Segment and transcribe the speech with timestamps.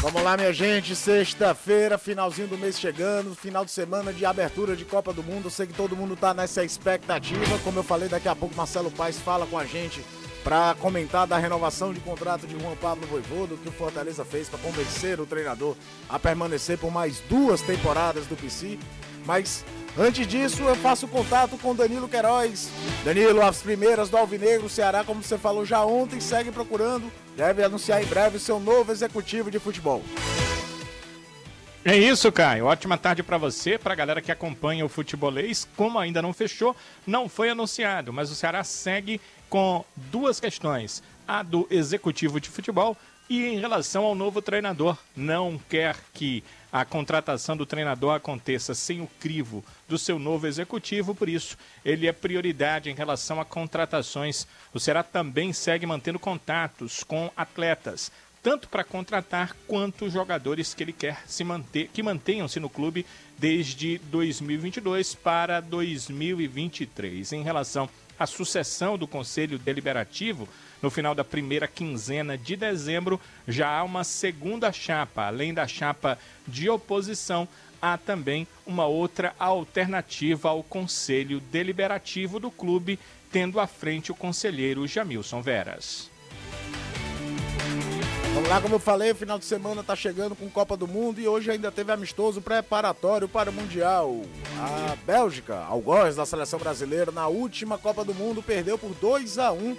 [0.00, 0.96] Vamos lá, minha gente.
[0.96, 5.44] Sexta-feira, finalzinho do mês chegando, final de semana de abertura de Copa do Mundo.
[5.44, 7.58] Eu sei que todo mundo tá nessa expectativa.
[7.62, 10.02] Como eu falei, daqui a pouco Marcelo Paes fala com a gente
[10.42, 14.58] para comentar da renovação de contrato de Juan Pablo Voivodo, que o Fortaleza fez para
[14.60, 15.76] convencer o treinador
[16.08, 18.78] a permanecer por mais duas temporadas do PC.
[19.26, 19.66] Mas
[19.98, 22.70] antes disso, eu faço contato com Danilo Queiroz.
[23.04, 27.12] Danilo, as primeiras do Alvinegro, Ceará, como você falou já ontem, segue procurando.
[27.40, 30.02] Deve anunciar em breve seu novo executivo de futebol.
[31.82, 32.66] É isso, Caio.
[32.66, 35.66] Ótima tarde para você, para a galera que acompanha o futebolês.
[35.74, 36.76] Como ainda não fechou,
[37.06, 39.18] não foi anunciado, mas o Ceará segue
[39.48, 42.94] com duas questões: a do executivo de futebol
[43.26, 44.98] e em relação ao novo treinador.
[45.16, 51.14] Não quer que a contratação do treinador aconteça sem o crivo do seu novo executivo,
[51.14, 54.46] por isso ele é prioridade em relação a contratações.
[54.72, 58.12] O Ceará também segue mantendo contatos com atletas
[58.42, 63.04] tanto para contratar quanto jogadores que ele quer se manter, que mantenham-se no clube
[63.38, 67.32] desde 2022 para 2023.
[67.32, 67.88] Em relação
[68.20, 70.46] à sucessão do Conselho Deliberativo,
[70.82, 73.18] no final da primeira quinzena de dezembro,
[73.48, 77.48] já há uma segunda chapa, além da chapa de oposição,
[77.80, 82.98] há também uma outra alternativa ao Conselho Deliberativo do clube,
[83.32, 86.10] tendo à frente o conselheiro Jamilson Veras.
[88.32, 91.20] Vamos lá, como eu falei, o final de semana tá chegando com Copa do Mundo
[91.20, 94.22] e hoje ainda teve amistoso preparatório para o Mundial.
[94.56, 99.50] A Bélgica, algoz da seleção brasileira, na última Copa do Mundo, perdeu por 2 a
[99.50, 99.76] 1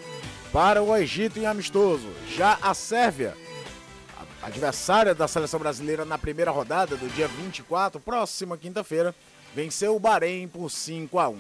[0.52, 2.08] para o Egito em amistoso.
[2.36, 3.38] Já a Sérvia,
[4.44, 9.16] adversária da seleção brasileira na primeira rodada do dia 24, próxima quinta-feira,
[9.56, 11.38] venceu o Bahrein por 5 a 1.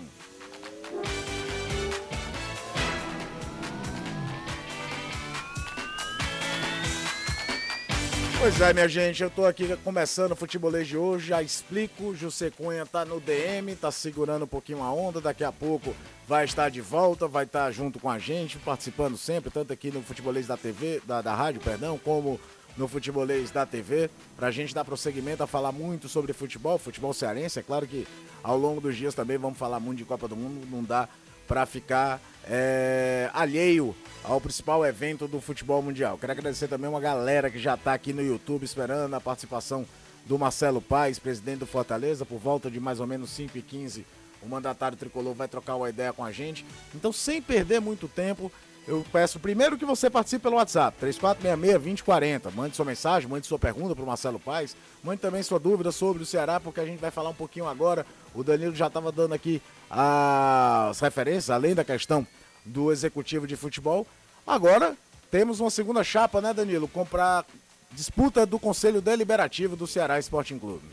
[8.41, 12.49] Pois é, minha gente, eu tô aqui começando o futebolês de hoje, já explico, José
[12.49, 15.93] Cunha tá no DM, tá segurando um pouquinho a onda, daqui a pouco
[16.27, 20.01] vai estar de volta, vai estar junto com a gente, participando sempre, tanto aqui no
[20.01, 22.39] futebolês da TV, da, da rádio, perdão, como
[22.75, 27.59] no futebolês da TV, pra gente dar prosseguimento a falar muito sobre futebol, futebol cearense,
[27.59, 28.07] é claro que
[28.41, 31.07] ao longo dos dias também vamos falar muito de Copa do Mundo, não dá
[31.51, 36.17] para ficar é, alheio ao principal evento do futebol mundial.
[36.17, 39.85] Quero agradecer também uma galera que já está aqui no YouTube esperando a participação
[40.25, 44.05] do Marcelo Paes, presidente do Fortaleza, por volta de mais ou menos 5 e 15
[44.41, 46.65] o mandatário tricolor vai trocar uma ideia com a gente.
[46.95, 48.49] Então, sem perder muito tempo,
[48.87, 52.51] eu peço primeiro que você participe pelo WhatsApp, 3466-2040.
[52.53, 54.75] Mande sua mensagem, mande sua pergunta para o Marcelo Paes.
[55.03, 58.05] Mande também sua dúvida sobre o Ceará, porque a gente vai falar um pouquinho agora.
[58.33, 62.25] O Danilo já estava dando aqui as referências, além da questão
[62.65, 64.07] do executivo de futebol.
[64.45, 64.95] Agora
[65.29, 66.87] temos uma segunda chapa, né, Danilo?
[66.87, 67.45] Comprar
[67.91, 70.83] disputa do Conselho Deliberativo do Ceará Sporting Clube.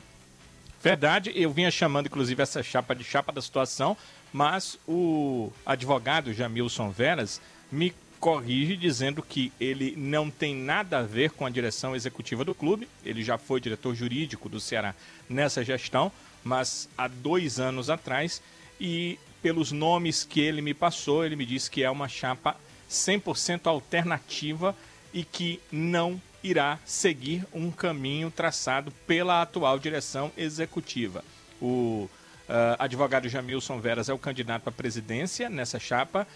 [0.83, 3.97] Verdade, eu vinha chamando inclusive essa chapa de chapa da situação,
[4.33, 7.41] mas o advogado Jamilson Veras
[7.71, 12.55] me corrige dizendo que ele não tem nada a ver com a direção executiva do
[12.55, 12.89] clube.
[13.05, 14.95] Ele já foi diretor jurídico do Ceará
[15.29, 16.11] nessa gestão,
[16.43, 18.43] mas há dois anos atrás.
[18.81, 22.57] E pelos nomes que ele me passou, ele me disse que é uma chapa
[22.91, 24.75] 100% alternativa
[25.13, 31.25] e que não irá seguir um caminho traçado pela atual direção executiva.
[31.61, 32.09] O
[32.49, 36.27] uh, advogado Jamilson Veras é o candidato à presidência nessa chapa.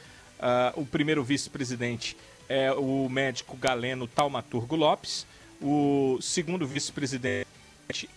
[0.42, 2.16] Uh, o primeiro vice-presidente
[2.48, 5.25] é o médico galeno Taumaturgo Lopes.
[5.60, 7.47] O segundo vice-presidente,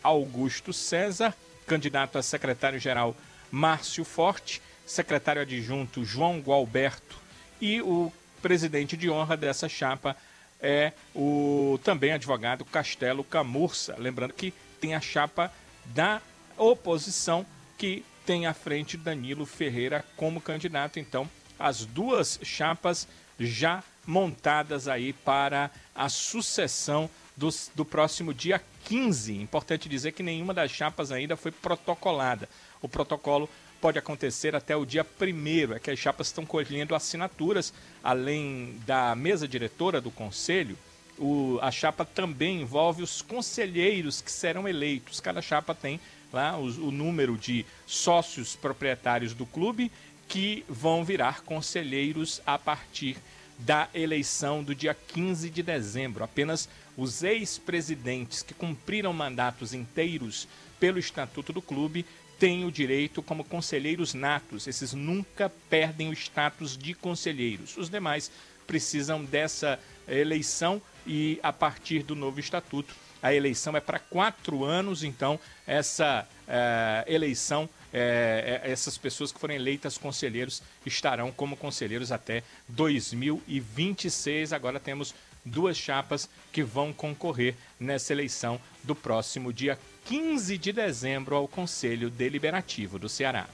[0.02, 1.36] Augusto César.
[1.68, 3.16] Candidato a secretário-geral,
[3.52, 4.60] Márcio Forte.
[4.88, 7.16] Secretário adjunto, João Gualberto.
[7.62, 8.12] E o
[8.42, 10.18] presidente de honra dessa chapa
[10.60, 13.96] é o também advogado Castelo Camurça.
[14.00, 15.54] Lembrando que tem a chapa
[15.86, 16.20] da
[16.58, 17.46] oposição
[17.78, 21.00] que tem à frente Danilo Ferreira como candidato.
[21.00, 21.30] Então,
[21.60, 23.08] as duas chapas
[23.40, 29.34] já montadas aí para a sucessão do, do próximo dia 15.
[29.34, 32.48] Importante dizer que nenhuma das chapas ainda foi protocolada.
[32.82, 33.50] O protocolo
[33.82, 37.74] pode acontecer até o dia 1 é que as chapas estão colhendo assinaturas,
[38.04, 40.78] além da mesa diretora do conselho.
[41.18, 45.20] O, a chapa também envolve os conselheiros que serão eleitos.
[45.20, 46.00] Cada chapa tem
[46.32, 49.92] lá o, o número de sócios proprietários do clube
[50.28, 53.18] que vão virar conselheiros a partir
[53.58, 56.24] da eleição do dia 15 de dezembro.
[56.24, 56.68] Apenas
[56.98, 60.48] os ex-presidentes que cumpriram mandatos inteiros
[60.80, 62.06] pelo estatuto do clube
[62.38, 64.68] têm o direito como conselheiros natos.
[64.68, 67.78] Esses nunca perdem o status de conselheiros.
[67.78, 68.30] Os demais
[68.68, 72.94] precisam dessa eleição e, a partir do novo estatuto,
[73.26, 79.40] A eleição é para quatro anos, então essa é, eleição, é, é, essas pessoas que
[79.40, 84.52] foram eleitas conselheiros estarão como conselheiros até 2026.
[84.52, 85.16] Agora temos
[85.46, 92.10] duas chapas que vão concorrer nessa eleição do próximo dia 15 de dezembro ao Conselho
[92.10, 93.48] Deliberativo do Ceará.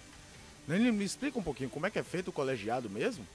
[0.67, 3.27] Danilo, me explica um pouquinho como é que é feito o colegiado mesmo?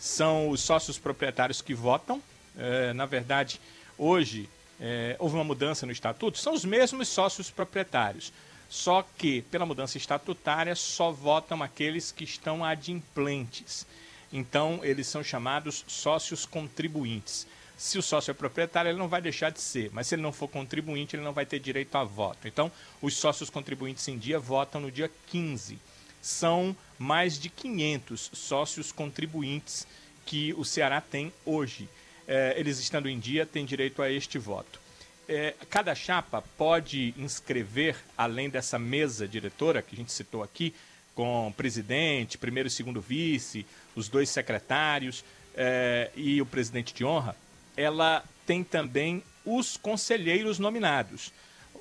[0.00, 2.22] São os sócios proprietários que votam.
[2.56, 3.60] É, na verdade,
[3.98, 4.48] hoje
[4.80, 6.38] é, houve uma mudança no estatuto.
[6.38, 8.32] São os mesmos sócios proprietários.
[8.72, 13.86] Só que, pela mudança estatutária, só votam aqueles que estão adimplentes.
[14.32, 17.46] Então, eles são chamados sócios contribuintes.
[17.76, 20.32] Se o sócio é proprietário, ele não vai deixar de ser, mas se ele não
[20.32, 22.48] for contribuinte, ele não vai ter direito a voto.
[22.48, 22.72] Então,
[23.02, 25.78] os sócios contribuintes em dia votam no dia 15.
[26.22, 29.86] São mais de 500 sócios contribuintes
[30.24, 31.90] que o Ceará tem hoje.
[32.26, 34.80] É, eles estando em dia têm direito a este voto.
[35.28, 40.74] É, cada chapa pode inscrever, além dessa mesa diretora que a gente citou aqui,
[41.14, 45.24] com presidente, primeiro e segundo vice, os dois secretários
[45.54, 47.36] é, e o presidente de honra,
[47.76, 51.32] ela tem também os conselheiros nominados.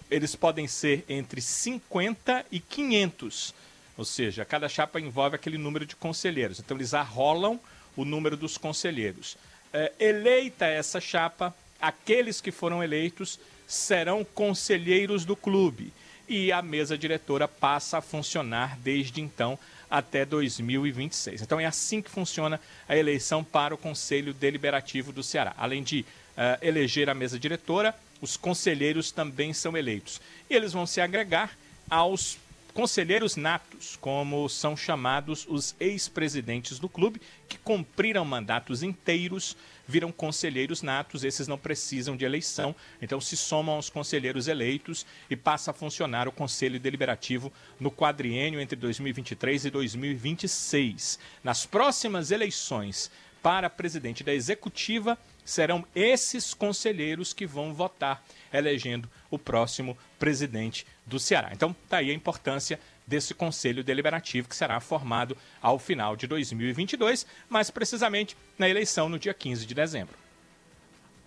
[0.09, 3.53] Eles podem ser entre 50 e 500,
[3.97, 6.59] ou seja, cada chapa envolve aquele número de conselheiros.
[6.59, 7.59] Então, eles arrolam
[7.95, 9.37] o número dos conselheiros.
[9.73, 15.91] É, eleita essa chapa, aqueles que foram eleitos serão conselheiros do clube
[16.27, 19.57] e a mesa diretora passa a funcionar desde então
[19.89, 21.41] até 2026.
[21.41, 25.53] Então é assim que funciona a eleição para o Conselho Deliberativo do Ceará.
[25.57, 30.21] Além de uh, eleger a mesa diretora, os conselheiros também são eleitos.
[30.49, 31.57] E eles vão se agregar
[31.89, 32.37] aos
[32.73, 39.57] conselheiros natos, como são chamados os ex-presidentes do clube, que cumpriram mandatos inteiros,
[39.91, 45.35] viram conselheiros natos, esses não precisam de eleição, então se somam aos conselheiros eleitos e
[45.35, 51.19] passa a funcionar o Conselho Deliberativo no quadriênio entre 2023 e 2026.
[51.43, 53.11] Nas próximas eleições
[53.41, 58.23] para presidente da executiva, serão esses conselheiros que vão votar,
[58.53, 61.49] elegendo o próximo presidente do Ceará.
[61.51, 62.79] Então, está aí a importância
[63.11, 69.19] desse Conselho Deliberativo que será formado ao final de 2022, mais precisamente na eleição no
[69.19, 70.15] dia 15 de dezembro.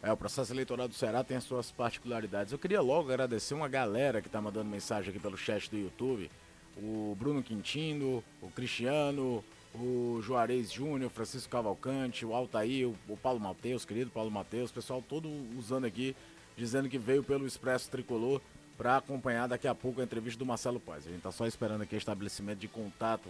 [0.03, 2.53] É, o processo eleitoral do Ceará tem as suas particularidades.
[2.53, 6.31] Eu queria logo agradecer uma galera que está mandando mensagem aqui pelo chat do YouTube.
[6.79, 9.45] O Bruno Quintino, o Cristiano,
[9.75, 15.29] o Juarez Júnior, Francisco Cavalcante, o Altair, o, Paulo Mateus, querido Paulo Mateus, pessoal todo
[15.59, 16.17] usando aqui,
[16.57, 18.41] dizendo que veio pelo Expresso Tricolor
[18.77, 21.07] para acompanhar daqui a pouco a entrevista do Marcelo Paz.
[21.07, 23.29] A gente está só esperando aqui o estabelecimento de contato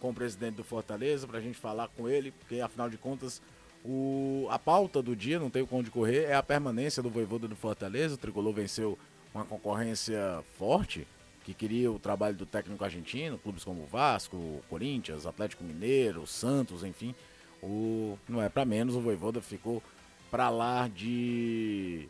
[0.00, 3.40] com o presidente do Fortaleza para a gente falar com ele, porque afinal de contas
[3.84, 7.56] o, a pauta do dia, não tem onde correr, é a permanência do Voivoda do
[7.56, 8.14] Fortaleza.
[8.14, 8.98] O Tricolor venceu
[9.34, 11.06] uma concorrência forte,
[11.44, 17.14] que queria o trabalho do técnico argentino, clubes como Vasco, Corinthians, Atlético Mineiro, Santos, enfim.
[17.62, 19.82] O, não é para menos, o Voivoda ficou
[20.30, 22.08] para lá de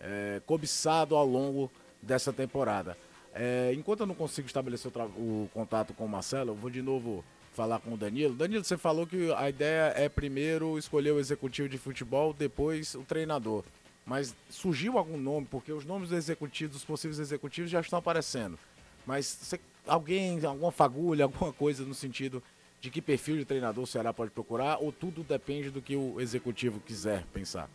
[0.00, 1.70] é, cobiçado ao longo
[2.02, 2.96] dessa temporada.
[3.34, 6.82] É, enquanto eu não consigo estabelecer o, o, contato com o Marcelo, eu vou de
[6.82, 8.34] novo falar com o Danilo.
[8.34, 13.02] Danilo, você falou que a ideia é primeiro escolher o executivo de futebol, depois o
[13.02, 13.64] treinador.
[14.06, 18.58] Mas surgiu algum nome, porque os nomes dos executivos, dos possíveis executivos já estão aparecendo.
[19.06, 22.42] Mas você, alguém, alguma fagulha, alguma coisa no sentido
[22.80, 26.20] de que perfil de treinador o Ceará pode procurar, ou tudo depende do que o
[26.20, 27.68] executivo quiser pensar?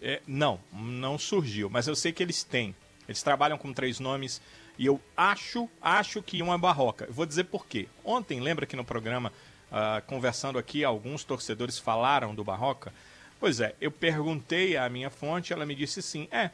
[0.00, 2.74] É, não, não surgiu, mas eu sei que eles têm.
[3.08, 4.40] Eles trabalham com três nomes
[4.78, 7.06] e eu acho, acho que um é Barroca.
[7.06, 7.88] Eu vou dizer por quê.
[8.04, 9.32] Ontem, lembra que no programa,
[9.70, 12.92] uh, conversando aqui, alguns torcedores falaram do Barroca?
[13.40, 16.50] Pois é, eu perguntei à minha fonte, ela me disse sim, é,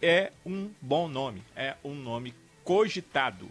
[0.00, 3.48] é um bom nome, é um nome cogitado.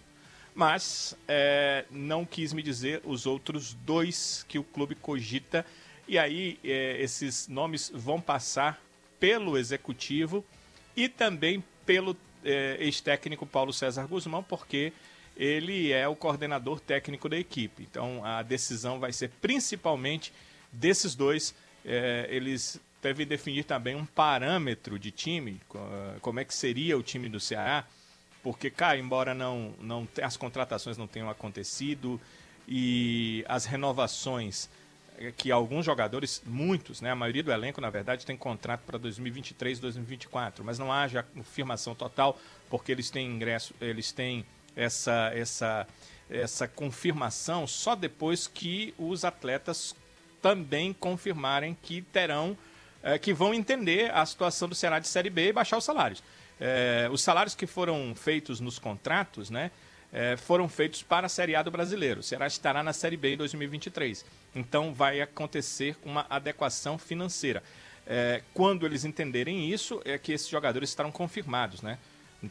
[0.53, 5.65] Mas é, não quis me dizer os outros dois que o clube cogita.
[6.07, 8.81] E aí, é, esses nomes vão passar
[9.19, 10.43] pelo executivo
[10.95, 14.93] e também pelo é, ex-técnico Paulo César Guzmão, porque
[15.35, 17.87] ele é o coordenador técnico da equipe.
[17.89, 20.33] Então a decisão vai ser principalmente
[20.71, 21.55] desses dois.
[21.85, 25.59] É, eles devem definir também um parâmetro de time,
[26.21, 27.85] como é que seria o time do Ceará,
[28.43, 32.19] porque, cara, embora não, não as contratações não tenham acontecido
[32.67, 34.69] e as renovações
[35.37, 39.79] que alguns jogadores, muitos, né, a maioria do elenco, na verdade, tem contrato para 2023,
[39.79, 44.45] 2024, mas não haja confirmação total, porque eles têm ingresso, eles têm
[44.75, 45.87] essa, essa,
[46.29, 49.95] essa confirmação só depois que os atletas
[50.41, 52.57] também confirmarem que terão
[53.03, 56.23] é, que vão entender a situação do Ceará de Série B e baixar os salários.
[56.59, 59.71] É, os salários que foram feitos nos contratos, né,
[60.11, 62.19] é, foram feitos para a Série A do brasileiro.
[62.19, 64.25] O Ceará estará na Série B em 2023.
[64.55, 67.63] Então vai acontecer uma adequação financeira.
[68.05, 71.99] É, quando eles entenderem isso, é que esses jogadores estarão confirmados, né?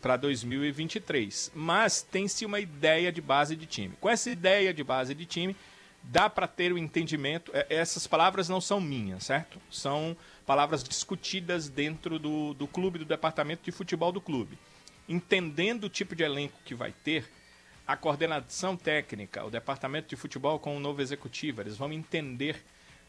[0.01, 1.51] Para 2023.
[1.55, 3.95] Mas tem-se uma ideia de base de time.
[4.01, 5.57] Com essa ideia de base de time,
[6.03, 7.51] dá para ter o entendimento.
[7.55, 9.61] É, essas palavras não são minhas, certo?
[9.71, 14.59] São palavras discutidas dentro do, do clube, do departamento de futebol do clube.
[15.09, 17.29] Entendendo o tipo de elenco que vai ter,
[17.89, 22.63] a coordenação técnica, o departamento de futebol com o novo executivo, eles vão entender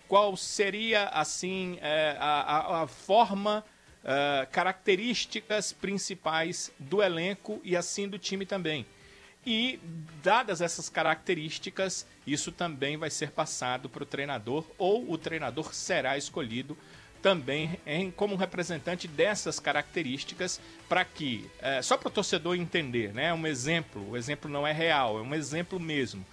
[0.07, 3.65] qual seria assim é, a, a, forma,
[4.05, 8.85] é, características principais do elenco e assim do time também.
[9.45, 9.81] E,
[10.23, 16.17] dadas essas características, isso também vai ser passado para o treinador, ou o treinador será
[16.17, 16.77] escolhido
[17.21, 23.33] também em, como representante dessas características para que, é, só para o torcedor entender, né,
[23.33, 26.25] um exemplo, o exemplo não é real, é um exemplo mesmo.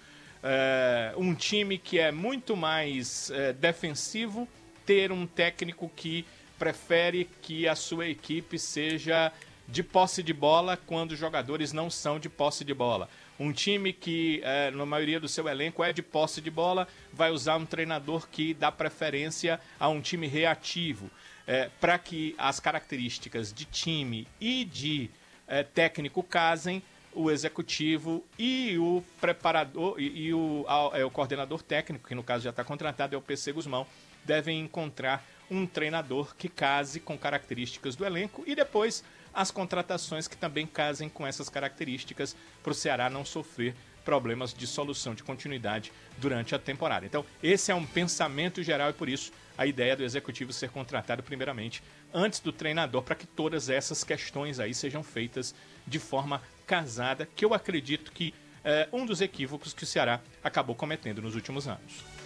[0.43, 4.47] É, um time que é muito mais é, defensivo
[4.85, 6.25] ter um técnico que
[6.57, 9.31] prefere que a sua equipe seja
[9.67, 13.09] de posse de bola quando os jogadores não são de posse de bola.
[13.39, 17.31] Um time que, é, na maioria do seu elenco, é de posse de bola, vai
[17.31, 21.09] usar um treinador que dá preferência a um time reativo.
[21.45, 25.09] É, Para que as características de time e de
[25.47, 26.81] é, técnico casem,
[27.13, 32.23] o executivo e o preparador e, e o, a, é, o coordenador técnico, que no
[32.23, 33.87] caso já está contratado, é o PC Guzmão,
[34.23, 39.03] devem encontrar um treinador que case com características do elenco e depois
[39.37, 44.65] as contratações que também casem com essas características para o Ceará não sofrer problemas de
[44.65, 47.05] solução de continuidade durante a temporada.
[47.05, 51.21] Então, esse é um pensamento geral e por isso a ideia do executivo ser contratado
[51.21, 55.53] primeiramente antes do treinador para que todas essas questões aí sejam feitas
[55.85, 60.75] de forma casada, que eu acredito que é um dos equívocos que o Ceará acabou
[60.75, 62.16] cometendo nos últimos anos.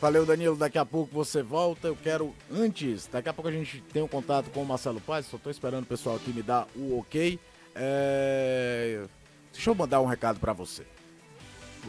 [0.00, 0.56] Valeu, Danilo.
[0.56, 1.88] Daqui a pouco você volta.
[1.88, 5.26] Eu quero, antes, daqui a pouco a gente tem um contato com o Marcelo Paz.
[5.26, 7.38] Só estou esperando o pessoal aqui me dar o ok.
[7.74, 9.04] É...
[9.52, 10.86] Deixa eu mandar um recado para você.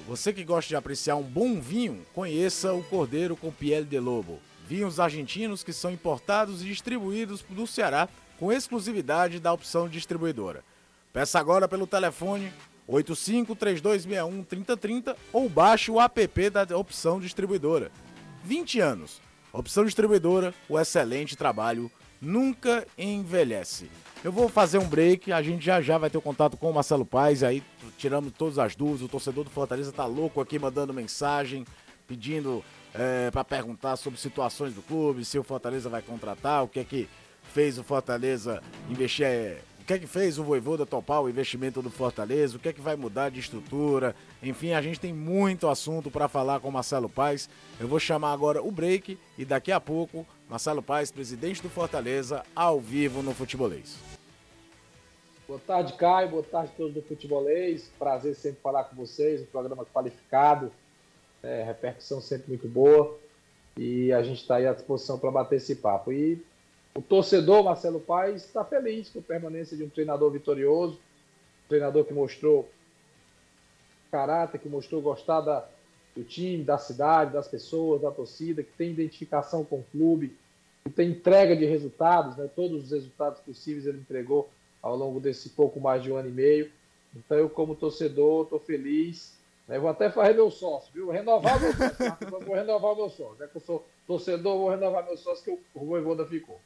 [0.08, 4.40] Você que gosta de apreciar um bom vinho, conheça o Cordeiro com Piel de Lobo.
[4.68, 8.08] Vinhos argentinos que são importados e distribuídos do Ceará
[8.40, 10.64] com exclusividade da opção distribuidora.
[11.12, 12.54] Peça agora pelo telefone
[12.90, 17.92] 8532613030 ou baixe o app da opção distribuidora.
[18.44, 19.22] 20 anos.
[19.52, 21.92] Opção distribuidora, o excelente trabalho
[22.22, 23.90] nunca envelhece.
[24.24, 26.74] Eu vou fazer um break, a gente já já vai ter um contato com o
[26.74, 27.64] Marcelo Paes, aí
[27.98, 31.66] tiramos todas as dúvidas, o torcedor do Fortaleza tá louco aqui mandando mensagem,
[32.08, 32.64] pedindo
[32.94, 36.84] é, para perguntar sobre situações do clube, se o Fortaleza vai contratar, o que é
[36.84, 37.08] que
[37.54, 41.90] fez o Fortaleza investir é, que é que fez o Voivoda topar o investimento do
[41.90, 44.14] Fortaleza, o que é que vai mudar de estrutura,
[44.44, 47.50] enfim, a gente tem muito assunto para falar com Marcelo Paes.
[47.80, 52.44] Eu vou chamar agora o break e daqui a pouco, Marcelo Paes, presidente do Fortaleza,
[52.54, 53.98] ao vivo no Futebolês.
[55.48, 59.46] Boa tarde, Caio, boa tarde a todos do Futebolês, prazer sempre falar com vocês, um
[59.46, 60.70] programa qualificado,
[61.42, 63.18] é, repercussão sempre muito boa
[63.78, 66.12] e a gente está aí à disposição para bater esse papo.
[66.12, 66.44] E
[66.98, 72.04] o torcedor Marcelo Paes está feliz com a permanência de um treinador vitorioso, um treinador
[72.04, 72.68] que mostrou
[74.10, 75.64] caráter, que mostrou gostar da,
[76.16, 80.36] do time, da cidade, das pessoas, da torcida, que tem identificação com o clube,
[80.86, 82.50] que tem entrega de resultados, né?
[82.56, 84.50] todos os resultados possíveis ele entregou
[84.82, 86.72] ao longo desse pouco mais de um ano e meio.
[87.16, 89.38] Então eu, como torcedor, estou feliz.
[89.68, 89.78] Né?
[89.78, 91.12] Vou até fazer meu sócio, viu?
[91.12, 92.18] Renovar meu sócio.
[92.44, 93.38] Vou renovar meu sócio.
[93.38, 96.60] Já que eu sou torcedor, vou renovar meu sócio, que o Voivoda ficou.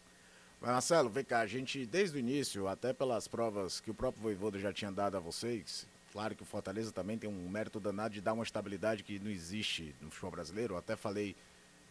[0.62, 4.60] Marcelo, vem cá, a gente, desde o início, até pelas provas que o próprio Voivoda
[4.60, 8.22] já tinha dado a vocês, claro que o Fortaleza também tem um mérito danado de
[8.22, 10.76] dar uma estabilidade que não existe no futebol brasileiro.
[10.76, 11.36] Eu até falei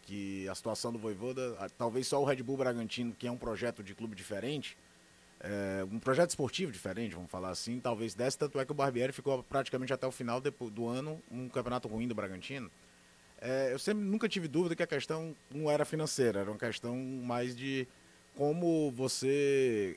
[0.02, 3.82] que a situação do Voivoda, talvez só o Red Bull Bragantino, que é um projeto
[3.82, 4.78] de clube diferente,
[5.40, 9.12] é, um projeto esportivo diferente, vamos falar assim, talvez desse, tanto é que o Barbieri
[9.12, 12.70] ficou praticamente até o final do ano um campeonato ruim do Bragantino.
[13.40, 16.96] É, eu sempre nunca tive dúvida que a questão não era financeira, era uma questão
[16.96, 17.88] mais de
[18.36, 19.96] como você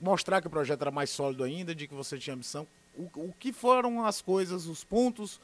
[0.00, 2.66] mostrar que o projeto era mais sólido ainda, de que você tinha ambição.
[2.96, 5.40] O, o que foram as coisas, os pontos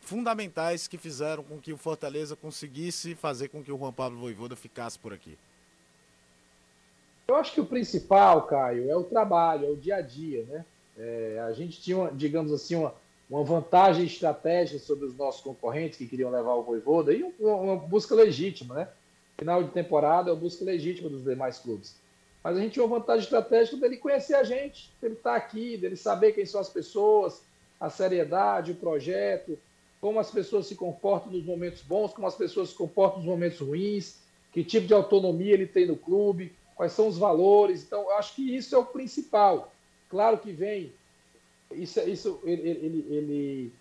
[0.00, 4.54] fundamentais que fizeram com que o Fortaleza conseguisse fazer com que o Juan Pablo Voivoda
[4.54, 5.38] ficasse por aqui?
[7.26, 10.64] Eu acho que o principal, Caio, é o trabalho, é o dia a dia, né?
[10.98, 12.94] É, a gente tinha, uma, digamos assim, uma,
[13.30, 18.14] uma vantagem estratégica sobre os nossos concorrentes que queriam levar o Voivoda e uma busca
[18.14, 18.88] legítima, né?
[19.42, 21.96] Final de temporada é uma busca legítima dos demais clubes.
[22.44, 25.76] Mas a gente tinha uma vantagem estratégica dele conhecer a gente, dele estar tá aqui,
[25.76, 27.42] dele saber quem são as pessoas,
[27.80, 29.58] a seriedade, o projeto,
[30.00, 33.58] como as pessoas se comportam nos momentos bons, como as pessoas se comportam nos momentos
[33.58, 34.20] ruins,
[34.52, 37.82] que tipo de autonomia ele tem no clube, quais são os valores.
[37.82, 39.72] Então, acho que isso é o principal.
[40.08, 40.92] Claro que vem,
[41.72, 43.72] isso, isso ele, ele, ele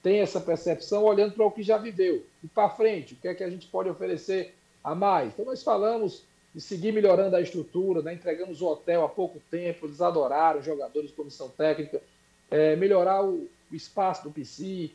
[0.00, 2.24] tem essa percepção olhando para o que já viveu.
[2.44, 5.32] E para frente, o que é que a gente pode oferecer a mais?
[5.32, 6.24] Então, nós falamos
[6.54, 8.14] de seguir melhorando a estrutura, né?
[8.14, 12.02] entregamos o hotel há pouco tempo, eles adoraram, os jogadores, comissão técnica,
[12.50, 14.90] é, melhorar o, o espaço do PC,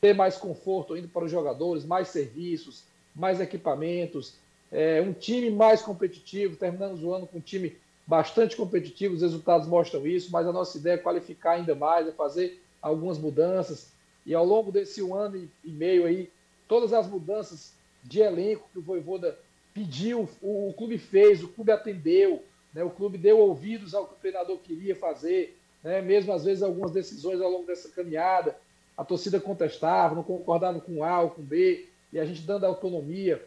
[0.00, 4.34] ter mais conforto ainda para os jogadores, mais serviços, mais equipamentos,
[4.72, 6.56] é, um time mais competitivo.
[6.56, 7.76] Terminamos o ano com um time
[8.06, 12.12] bastante competitivo, os resultados mostram isso, mas a nossa ideia é qualificar ainda mais, é
[12.12, 13.92] fazer algumas mudanças.
[14.26, 16.30] E ao longo desse um ano e meio aí,
[16.66, 17.72] todas as mudanças
[18.04, 19.38] de elenco que o Voivoda
[19.72, 24.14] pediu, o, o clube fez, o clube atendeu, né, o clube deu ouvidos ao que
[24.14, 28.56] o treinador queria fazer, né, mesmo às vezes algumas decisões ao longo dessa caminhada,
[28.96, 33.44] a torcida contestava, não concordava com A ou com B, e a gente dando autonomia.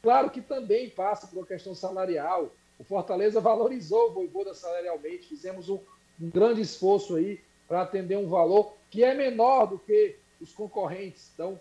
[0.00, 2.52] Claro que também passa por uma questão salarial.
[2.78, 5.80] O Fortaleza valorizou o Voivoda salarialmente, fizemos um,
[6.20, 11.30] um grande esforço aí para atender um valor que é menor do que os concorrentes.
[11.34, 11.58] Então,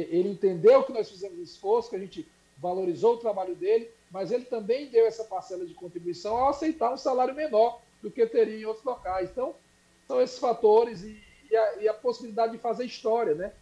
[0.00, 2.26] ele entendeu que nós fizemos esforço, que a gente
[2.58, 6.96] valorizou o trabalho dele, mas ele também deu essa parcela de contribuição ao aceitar um
[6.96, 9.30] salário menor do que teria em outros locais.
[9.30, 9.54] Então,
[10.06, 13.52] são esses fatores e, e, a, e a possibilidade de fazer história, né?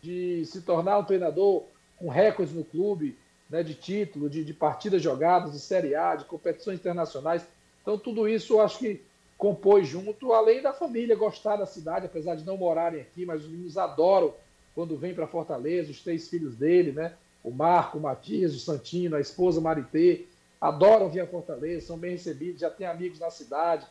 [0.00, 1.64] De se tornar um treinador
[1.96, 3.18] com recordes no clube,
[3.50, 7.44] né, de título, de, de partidas jogadas, de Série A, de competições internacionais.
[7.82, 9.02] Então, tudo isso eu acho que
[9.36, 13.48] compôs junto, além da família gostar da cidade, apesar de não morarem aqui, mas os
[13.48, 14.34] meninos adoram
[14.78, 17.12] quando vêm para Fortaleza, os três filhos dele, né?
[17.42, 20.26] O Marco, o Matias, o Santino, a esposa Maritê,
[20.60, 23.84] adoram vir a Fortaleza, são bem recebidos, já têm amigos na cidade.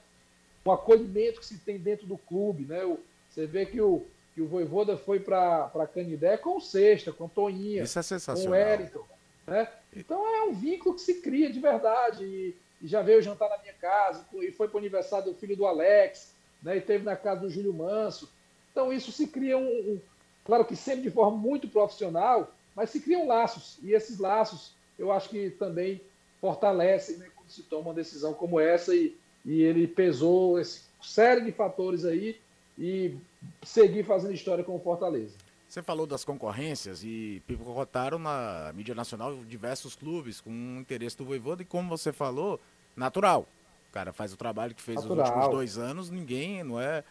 [0.64, 2.86] O acolhimento que se tem dentro do clube, né?
[2.86, 7.26] O, você vê que o, que o Voivoda foi para Canidé com o Sexta, com
[7.26, 8.44] o Toninha, Isso é sensacional.
[8.44, 9.06] com o Wellington.
[9.46, 9.68] Né?
[9.94, 12.24] Então é um vínculo que se cria de verdade.
[12.24, 15.58] E, e já veio jantar na minha casa, e foi para o aniversário do filho
[15.58, 16.78] do Alex, né?
[16.78, 18.32] e teve na casa do Júlio Manso.
[18.72, 20.02] Então isso se cria um, um,
[20.48, 23.78] claro que sempre de forma muito profissional, mas se criam laços.
[23.84, 26.02] E esses laços eu acho que também
[26.40, 31.42] fortalecem né, quando se toma uma decisão como essa e, e ele pesou essa série
[31.42, 32.40] de fatores aí
[32.80, 33.16] e
[33.64, 35.36] seguir fazendo história com o Fortaleza.
[35.68, 41.62] Você falou das concorrências e pivotaram na mídia nacional diversos clubes com interesse do Voivoda
[41.62, 42.60] e como você falou,
[42.96, 43.46] natural.
[43.90, 45.18] O cara faz o trabalho que fez natural.
[45.18, 47.04] nos últimos dois anos, ninguém, não é...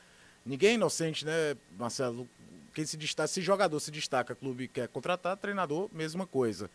[0.44, 2.26] Ninguém é inocente, né, Marcelo?
[2.76, 6.68] Quem se destaca, se jogador se destaca, clube quer contratar, treinador, mesma coisa.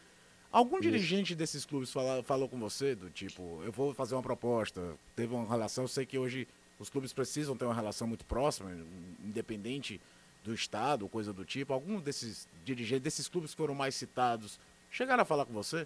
[0.52, 0.82] Algum Isso.
[0.82, 5.36] dirigente desses clubes falou, falou com você, do tipo, eu vou fazer uma proposta, teve
[5.36, 6.48] uma relação, eu sei que hoje
[6.80, 8.76] os clubes precisam ter uma relação muito próxima,
[9.24, 10.02] independente
[10.44, 14.60] do Estado, coisa do tipo, alguns desses dirigentes, desses clubes que foram mais citados,
[14.90, 15.86] chegaram a falar com você?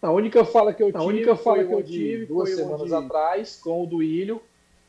[0.00, 2.94] A única fala que eu tive, a única fala que eu tive duas semanas de...
[2.94, 4.40] atrás, com o do Ilho,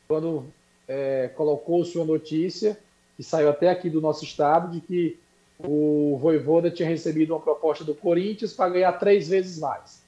[0.07, 0.45] quando
[0.87, 2.77] é, colocou-se uma notícia,
[3.23, 5.17] que saiu até aqui do nosso estado, de que
[5.57, 10.03] o Voivoda tinha recebido uma proposta do Corinthians para ganhar três vezes mais.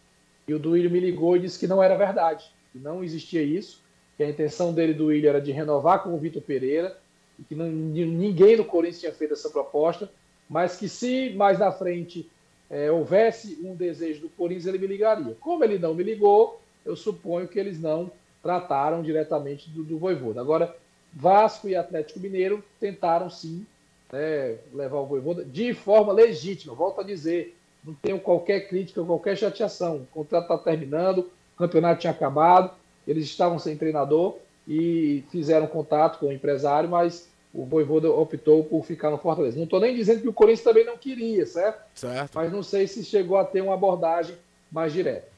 [0.45, 3.81] E o Duílio me ligou e disse que não era verdade, que não existia isso,
[4.17, 6.97] que a intenção dele do Duílio era de renovar com o Vitor Pereira,
[7.39, 10.11] e que não, ninguém do Corinthians tinha feito essa proposta,
[10.49, 12.29] mas que se mais na frente
[12.69, 15.37] é, houvesse um desejo do Corinthians, ele me ligaria.
[15.39, 18.11] Como ele não me ligou, eu suponho que eles não
[18.43, 20.41] trataram diretamente do, do Voivoda.
[20.41, 20.75] Agora,
[21.15, 23.65] Vasco e Atlético Mineiro tentaram sim
[24.11, 26.75] né, levar o Voivoda de forma legítima.
[26.75, 29.97] Volto a dizer, não tenho qualquer crítica, qualquer chateação.
[29.97, 32.71] O contrato está terminando, o campeonato tinha acabado,
[33.07, 34.35] eles estavam sem treinador
[34.67, 39.55] e fizeram contato com o empresário, mas o Voivoda optou por ficar no Fortaleza.
[39.55, 41.81] Não estou nem dizendo que o Corinthians também não queria, certo?
[41.95, 42.31] Certo.
[42.35, 44.35] Mas não sei se chegou a ter uma abordagem
[44.69, 45.34] mais direta.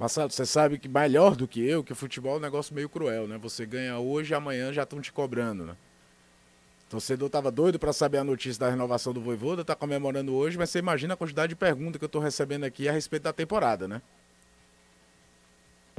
[0.00, 2.88] Marcelo, você sabe que melhor do que eu, que o futebol é um negócio meio
[2.88, 3.36] cruel, né?
[3.36, 5.76] Você ganha hoje e amanhã já estão te cobrando, né?
[6.86, 10.56] O torcedor estava doido para saber a notícia da renovação do Voivoda, está comemorando hoje,
[10.56, 13.32] mas você imagina a quantidade de perguntas que eu estou recebendo aqui a respeito da
[13.34, 14.00] temporada, né?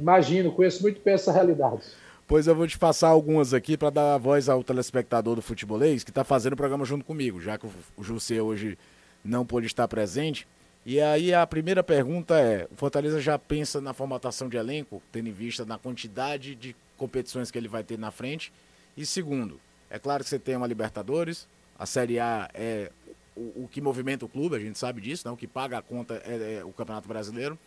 [0.00, 1.82] Imagino, conheço muito bem essa realidade.
[2.26, 6.10] Pois eu vou te passar algumas aqui para dar voz ao telespectador do futebolês que
[6.10, 8.76] está fazendo o programa junto comigo, já que o José hoje
[9.24, 10.44] não pôde estar presente.
[10.84, 15.28] E aí a primeira pergunta é: o Fortaleza já pensa na formatação de elenco, tendo
[15.28, 18.52] em vista na quantidade de competições que ele vai ter na frente?
[18.96, 21.46] E segundo, é claro que você tem uma Libertadores,
[21.78, 22.90] a Série A é
[23.34, 25.32] o, o, que movimenta o clube, a gente sabe disso, né?
[25.32, 27.58] o que paga a conta é, é o Campeonato Brasileiro.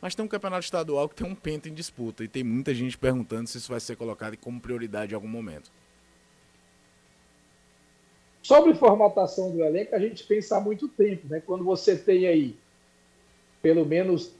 [0.00, 2.98] Mas tem um campeonato estadual que tem um penta em disputa e tem muita gente
[2.98, 5.70] perguntando se isso vai ser colocado como prioridade em algum momento.
[8.44, 11.42] Sobre formatação do elenco, a gente pensa há muito tempo, né?
[11.44, 12.54] Quando você tem aí
[13.62, 14.32] pelo menos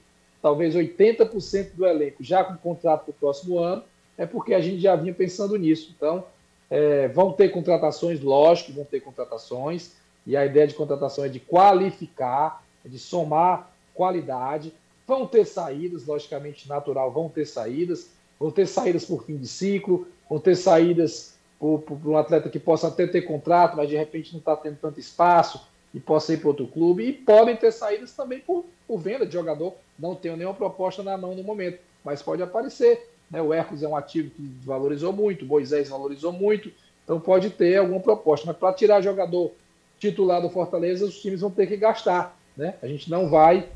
[0.43, 3.83] talvez 80% do elenco já com contrato para o próximo ano,
[4.15, 5.91] é porque a gente já vinha pensando nisso.
[5.97, 6.23] Então,
[6.69, 11.39] é, vão ter contratações, lógico, vão ter contratações, e a ideia de contratação é de
[11.39, 14.71] qualificar, é de somar qualidade.
[15.07, 20.07] Vão ter saídas, logicamente natural, vão ter saídas, vão ter saídas por fim de ciclo,
[20.29, 24.39] vão ter saídas para um atleta que possa até ter contrato, mas de repente não
[24.39, 27.07] está tendo tanto espaço e possa ir para outro clube.
[27.07, 29.73] E podem ter saídas também por, por, venda de jogador.
[29.97, 33.09] Não tenho nenhuma proposta na mão no momento, mas pode aparecer.
[33.31, 33.41] Né?
[33.41, 36.71] O Hércules é um ativo que valorizou muito, o Moisés valorizou muito,
[37.03, 38.45] então pode ter alguma proposta.
[38.45, 39.51] Mas para tirar jogador
[39.97, 42.37] titular do Fortaleza, os times vão ter que gastar.
[42.57, 42.75] Né?
[42.81, 43.69] A gente não vai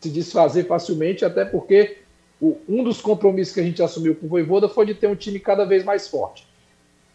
[0.00, 1.98] se desfazer facilmente, até porque
[2.40, 5.16] o, um dos compromissos que a gente assumiu com o Voivoda foi de ter um
[5.16, 6.45] time cada vez mais forte.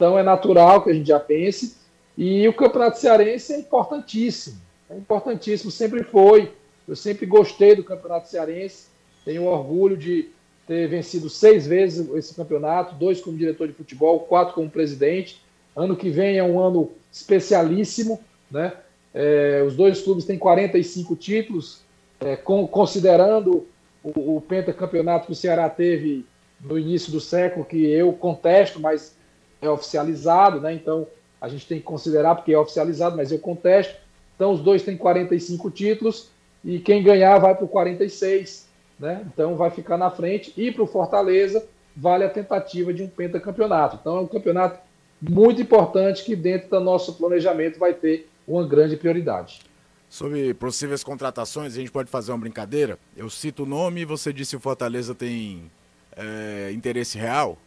[0.02, 1.76] Então é natural que a gente já pense.
[2.18, 4.60] E o Campeonato Cearense é importantíssimo.
[4.90, 6.52] É importantíssimo, sempre foi.
[6.88, 8.88] Eu sempre gostei do Campeonato Cearense.
[9.24, 10.30] Tenho orgulho de
[10.66, 15.40] ter vencido seis vezes esse campeonato, dois como diretor de futebol, quatro como presidente.
[15.76, 18.74] Ano que vem é um ano especialíssimo, né?
[19.14, 21.82] É, os dois clubes têm 45 títulos,
[22.20, 23.68] é, com, considerando
[24.04, 26.26] o, o pentacampeonato que o Ceará teve
[26.60, 29.21] no início do século, que eu contesto, mas
[29.62, 30.74] é oficializado, né?
[30.74, 31.08] Então
[31.40, 33.96] a gente tem que considerar porque é oficializado, mas eu contesto.
[34.36, 36.30] Então os dois têm 45 títulos
[36.64, 38.68] e quem ganhar vai para o 46,
[39.00, 39.24] né?
[39.34, 43.98] Então vai ficar na frente e para o Fortaleza vale a tentativa de um pentacampeonato.
[44.00, 44.80] Então é um campeonato
[45.22, 49.62] muito importante que dentro do nosso planejamento vai ter uma grande prioridade.
[50.10, 53.00] Sobre possíveis contratações, a gente pode fazer uma brincadeira.
[53.16, 55.72] Eu cito o nome e você disse se o Fortaleza tem
[56.18, 57.58] é, interesse real.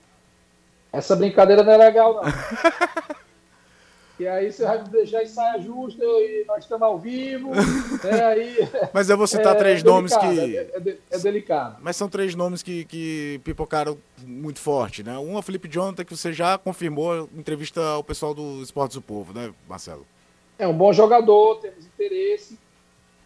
[0.95, 2.23] Essa brincadeira não é legal, não.
[4.21, 7.51] e aí você vai me deixar em saia justa e nós estamos ao vivo.
[7.51, 8.25] Né?
[8.25, 8.57] Aí,
[8.95, 10.57] Mas eu vou citar é, três é nomes que.
[10.57, 11.79] É, é, é, delicado.
[11.83, 15.19] Mas são três nomes que, que pipocaram muito forte, né?
[15.19, 18.95] Um é o Felipe Jonathan, que você já confirmou em entrevista ao pessoal do Esportes
[18.95, 20.07] do Povo, né, Marcelo?
[20.57, 22.57] É um bom jogador, temos interesse.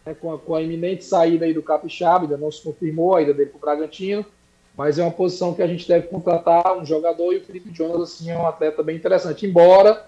[0.03, 3.21] Né, com, a, com a iminente saída aí do Capixaba, ainda não se confirmou a
[3.21, 4.25] ida dele para o Bragantino
[4.79, 8.13] mas é uma posição que a gente deve contratar um jogador e o Felipe Jonas
[8.13, 9.45] assim, é um atleta bem interessante.
[9.45, 10.05] Embora,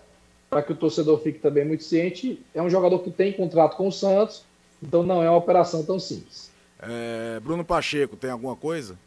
[0.50, 3.90] para que o torcedor fique também muito ciente, é um jogador que tem contrato com
[3.90, 4.46] o Santos,
[4.82, 6.50] então não é uma operação tão simples.
[6.80, 8.98] É, Bruno Pacheco, tem alguma coisa?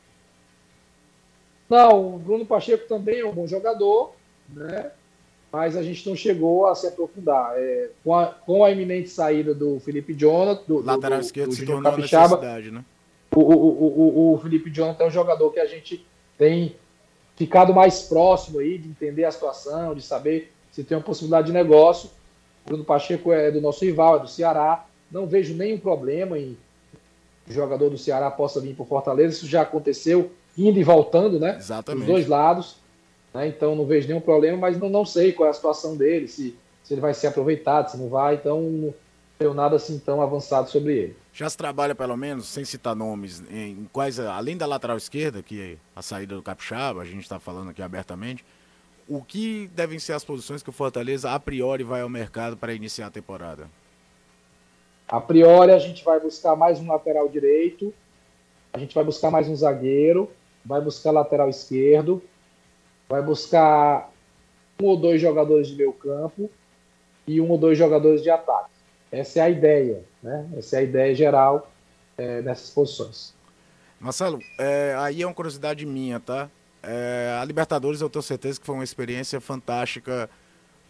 [1.70, 4.14] Não, o Bruno Pacheco também é um bom jogador,
[4.50, 4.90] né?
[5.50, 7.54] mas a gente não chegou a se aprofundar.
[7.56, 11.54] É, com, a, com a iminente saída do Felipe Jonas, do, lateral do, esquerdo do,
[11.54, 12.84] do se tornou Capixaba, necessidade, né?
[13.34, 16.04] O, o, o, o Felipe Jonathan é um jogador que a gente
[16.38, 16.76] tem
[17.36, 21.52] ficado mais próximo aí de entender a situação, de saber se tem uma possibilidade de
[21.52, 22.10] negócio.
[22.64, 24.86] O Bruno Pacheco é do nosso rival, é do Ceará.
[25.10, 26.56] Não vejo nenhum problema em
[27.46, 29.34] o jogador do Ceará possa vir para o Fortaleza.
[29.34, 31.56] Isso já aconteceu, indo e voltando, né?
[31.58, 32.06] Exatamente.
[32.06, 32.76] Dos dois lados.
[33.34, 33.48] Né?
[33.48, 36.56] Então não vejo nenhum problema, mas não, não sei qual é a situação dele, se,
[36.82, 38.36] se ele vai ser aproveitado, se não vai.
[38.36, 38.94] Então
[39.38, 41.16] tenho nada assim tão avançado sobre ele.
[41.32, 45.60] Já se trabalha, pelo menos, sem citar nomes, em quais, além da lateral esquerda, que
[45.60, 48.44] é a saída do Capixaba, a gente está falando aqui abertamente,
[49.08, 52.72] o que devem ser as posições que o Fortaleza, a priori, vai ao mercado para
[52.72, 53.68] iniciar a temporada?
[55.06, 57.92] A priori, a gente vai buscar mais um lateral direito,
[58.72, 60.30] a gente vai buscar mais um zagueiro,
[60.64, 62.22] vai buscar lateral esquerdo,
[63.08, 64.10] vai buscar
[64.80, 66.50] um ou dois jogadores de meio campo
[67.26, 68.73] e um ou dois jogadores de ataque.
[69.14, 70.48] Essa é a ideia, né?
[70.56, 71.72] Essa é a ideia geral
[72.18, 73.32] é, dessas posições.
[74.00, 76.50] Marcelo, é, aí é uma curiosidade minha, tá?
[76.82, 80.28] É, a Libertadores eu tenho certeza que foi uma experiência fantástica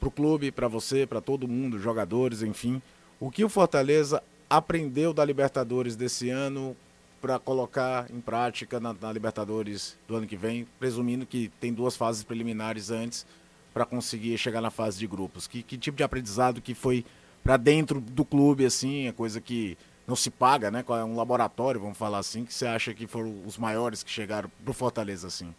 [0.01, 2.81] para o clube, para você, para todo mundo, jogadores, enfim.
[3.21, 6.75] O que o Fortaleza aprendeu da Libertadores desse ano
[7.21, 11.97] para colocar em prática na, na, Libertadores do ano que vem, presumindo que tem duas
[11.97, 13.27] fases preliminares antes
[13.73, 15.47] para conseguir chegar na fase de grupos?
[15.47, 17.05] Que, que tipo de aprendizado que foi
[17.45, 19.77] para dentro do clube, assim, é coisa que
[20.07, 20.83] não se paga, né?
[20.89, 24.51] É um laboratório, vamos falar assim, que você acha que foram os maiores que chegaram
[24.65, 25.55] pro Fortaleza, assim?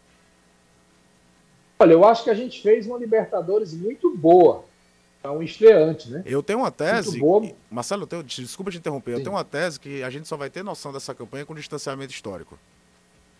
[1.80, 4.66] Olha, eu acho que a gente fez uma Libertadores muito boa.
[5.24, 6.24] É um estreante, né?
[6.26, 7.20] Eu tenho uma tese.
[7.70, 9.12] Marcelo, eu tenho, desculpa te interromper.
[9.12, 9.18] Sim.
[9.18, 12.14] Eu tenho uma tese que a gente só vai ter noção dessa campanha com distanciamento
[12.14, 12.58] histórico.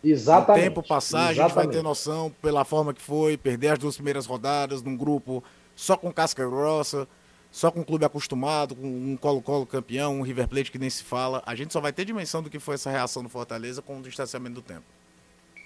[0.04, 0.62] Exatamente.
[0.62, 1.40] O tempo passar, Exatamente.
[1.40, 4.98] a gente vai ter noção pela forma que foi, perder as duas primeiras rodadas num
[4.98, 5.44] grupo
[5.76, 7.08] só com casca grossa
[7.56, 11.06] só com um clube acostumado, com um Colo-Colo campeão, um River Plate que nem se
[11.06, 13.98] fala, a gente só vai ter dimensão do que foi essa reação do Fortaleza com
[13.98, 14.84] o distanciamento do tempo.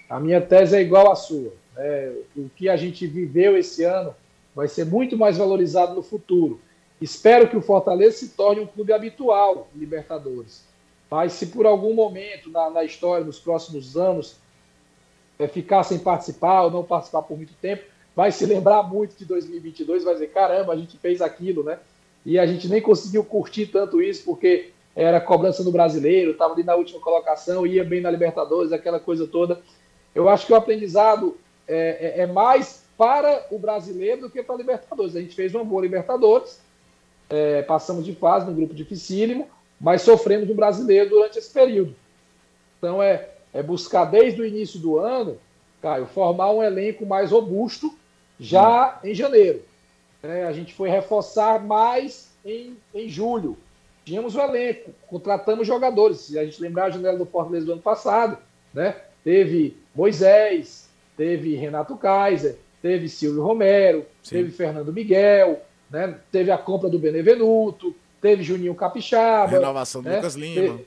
[0.08, 1.52] A minha tese é igual à sua.
[1.76, 4.14] É, o que a gente viveu esse ano
[4.54, 6.60] vai ser muito mais valorizado no futuro.
[7.00, 10.62] Espero que o Fortaleza se torne um clube habitual Libertadores.
[11.10, 14.36] Mas se por algum momento na, na história, nos próximos anos,
[15.40, 17.82] é, ficar sem participar ou não participar por muito tempo,
[18.14, 21.78] vai se lembrar muito de 2022, vai dizer, caramba, a gente fez aquilo, né?
[22.24, 26.62] E a gente nem conseguiu curtir tanto isso, porque era cobrança do brasileiro, estava ali
[26.62, 29.60] na última colocação, ia bem na Libertadores, aquela coisa toda.
[30.14, 34.54] Eu acho que o aprendizado é, é, é mais para o brasileiro do que para
[34.54, 35.16] a Libertadores.
[35.16, 36.60] A gente fez uma boa Libertadores,
[37.30, 39.48] é, passamos de fase no grupo dificílimo,
[39.80, 41.94] mas sofremos no brasileiro durante esse período.
[42.76, 45.38] Então é, é buscar desde o início do ano,
[45.80, 47.94] Caio, formar um elenco mais robusto
[48.40, 49.62] já em janeiro.
[50.22, 53.56] É, a gente foi reforçar mais em, em julho.
[54.04, 56.20] Tínhamos o elenco, contratamos jogadores.
[56.20, 58.38] Se a gente lembrar a janela do Fortaleza do ano passado,
[58.72, 58.96] né?
[59.22, 64.36] teve Moisés, teve Renato Kaiser, teve Silvio Romero, Sim.
[64.36, 66.18] teve Fernando Miguel, né?
[66.32, 69.50] teve a compra do Benevenuto, teve Juninho Capixaba.
[69.50, 70.16] Renovação do né?
[70.16, 70.54] Lucas Lima.
[70.54, 70.86] Teve,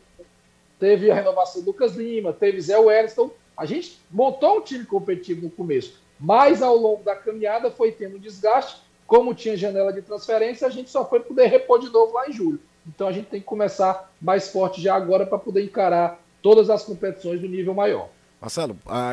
[0.80, 3.30] teve, a renovação do Lucas Lima, teve Zé Wellington.
[3.56, 6.03] A gente montou um time competitivo no começo.
[6.24, 8.82] Mas ao longo da caminhada foi tendo desgaste.
[9.06, 12.32] Como tinha janela de transferência, a gente só foi poder repor de novo lá em
[12.32, 12.62] julho.
[12.88, 16.82] Então a gente tem que começar mais forte já agora para poder encarar todas as
[16.84, 18.08] competições do nível maior.
[18.40, 19.12] Marcelo, a,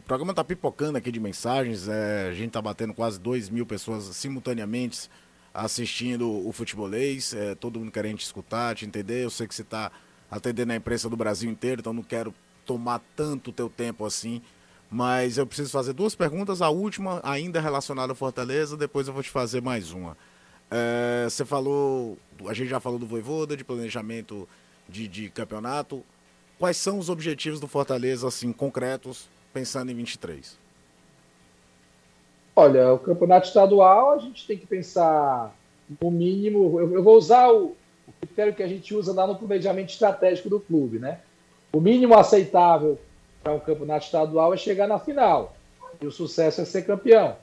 [0.00, 1.86] o programa está pipocando aqui de mensagens.
[1.88, 5.10] É, a gente está batendo quase 2 mil pessoas simultaneamente
[5.52, 7.34] assistindo o futebolês.
[7.34, 9.24] É, todo mundo querendo te escutar, te entender.
[9.24, 9.92] Eu sei que você está
[10.30, 12.32] atendendo a imprensa do Brasil inteiro, então não quero
[12.64, 14.40] tomar tanto teu tempo assim.
[14.90, 16.60] Mas eu preciso fazer duas perguntas.
[16.60, 20.16] A última, ainda relacionada ao Fortaleza, depois eu vou te fazer mais uma.
[20.68, 24.48] É, você falou, a gente já falou do Voivoda, de planejamento
[24.88, 26.02] de, de, campeonato.
[26.58, 30.58] Quais são os objetivos do Fortaleza, assim, concretos, pensando em 23?
[32.56, 35.54] Olha, o campeonato estadual a gente tem que pensar
[36.00, 36.80] no mínimo.
[36.80, 37.76] Eu, eu vou usar o,
[38.08, 41.20] o critério que a gente usa lá no planejamento estratégico do clube, né?
[41.72, 42.98] O mínimo aceitável
[43.42, 45.54] para um campeonato estadual é chegar na final.
[46.00, 47.36] E o sucesso é ser campeão.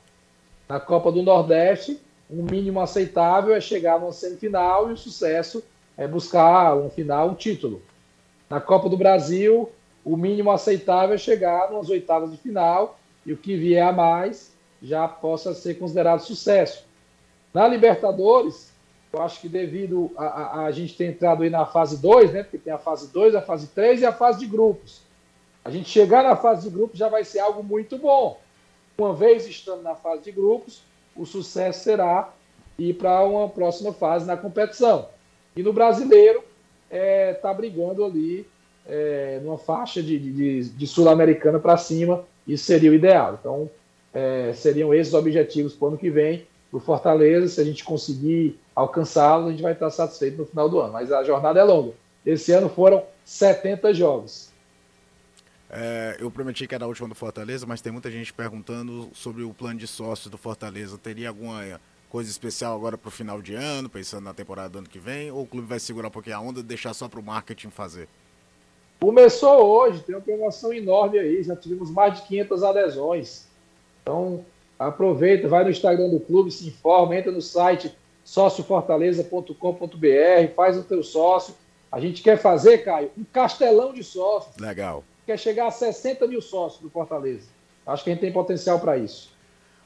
[0.67, 5.63] Na Copa do Nordeste, um mínimo aceitável é chegar numa semifinal e o sucesso
[5.97, 7.81] é buscar um final, um título.
[8.49, 9.69] Na Copa do Brasil,
[10.03, 14.51] o mínimo aceitável é chegar nas oitavas de final e o que vier a mais
[14.81, 16.85] já possa ser considerado sucesso.
[17.53, 18.71] Na Libertadores,
[19.11, 22.43] eu acho que devido a, a, a gente ter entrado aí na fase 2, né,
[22.43, 25.01] porque tem a fase 2, a fase 3 e a fase de grupos.
[25.67, 28.39] A gente chegar na fase de grupos já vai ser algo muito bom.
[28.97, 30.81] Uma vez estando na fase de grupos,
[31.13, 32.33] o sucesso será
[32.79, 35.09] ir para uma próxima fase na competição.
[35.57, 36.41] E no brasileiro,
[36.85, 38.47] está é, tá brigando ali
[38.87, 43.37] é, numa faixa de, de, de sul-americana para cima, isso seria o ideal.
[43.37, 43.69] Então,
[44.13, 46.47] é, seriam esses objetivos para o ano que vem.
[46.71, 50.79] O Fortaleza, se a gente conseguir alcançá-los, a gente vai estar satisfeito no final do
[50.79, 50.93] ano.
[50.93, 51.91] Mas a jornada é longa.
[52.25, 54.46] Esse ano foram 70 jogos.
[55.69, 59.43] É, eu prometi que era a última do Fortaleza, mas tem muita gente perguntando sobre
[59.43, 60.97] o plano de sócios do Fortaleza.
[60.97, 64.87] Teria alguma coisa especial agora para o final de ano, pensando na temporada do ano
[64.87, 65.29] que vem?
[65.29, 67.69] Ou o clube vai segurar um pouquinho a onda e deixar só para o marketing
[67.69, 68.07] fazer?
[68.99, 73.45] Começou hoje, tem uma promoção enorme aí, já tivemos mais de 500 adesões.
[74.01, 74.43] Então,
[74.79, 81.03] aproveita, vai no Instagram do clube, se informa, entra no site sociofortaleza.com.br, faz o teu
[81.03, 81.53] sócio.
[81.91, 84.57] A gente quer fazer, Caio, um castelão de sócios.
[84.57, 87.49] Legal quer chegar a 60 mil sócios do Fortaleza.
[87.85, 89.29] Acho que a gente tem potencial para isso.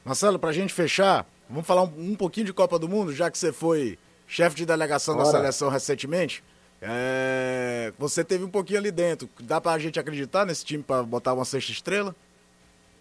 [0.04, 3.28] Marcelo, para a gente fechar, vamos falar um, um, pouquinho de Copa do Mundo, já
[3.30, 6.42] que você foi chefe de delegação da seleção recentemente.
[6.80, 9.28] É, você teve um pouquinho ali dentro.
[9.40, 12.14] Dá para a gente acreditar nesse time para botar uma sexta estrela?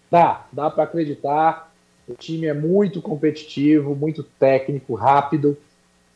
[0.10, 1.72] Dá, dá para acreditar.
[2.08, 5.58] O time é muito competitivo, muito técnico, rápido.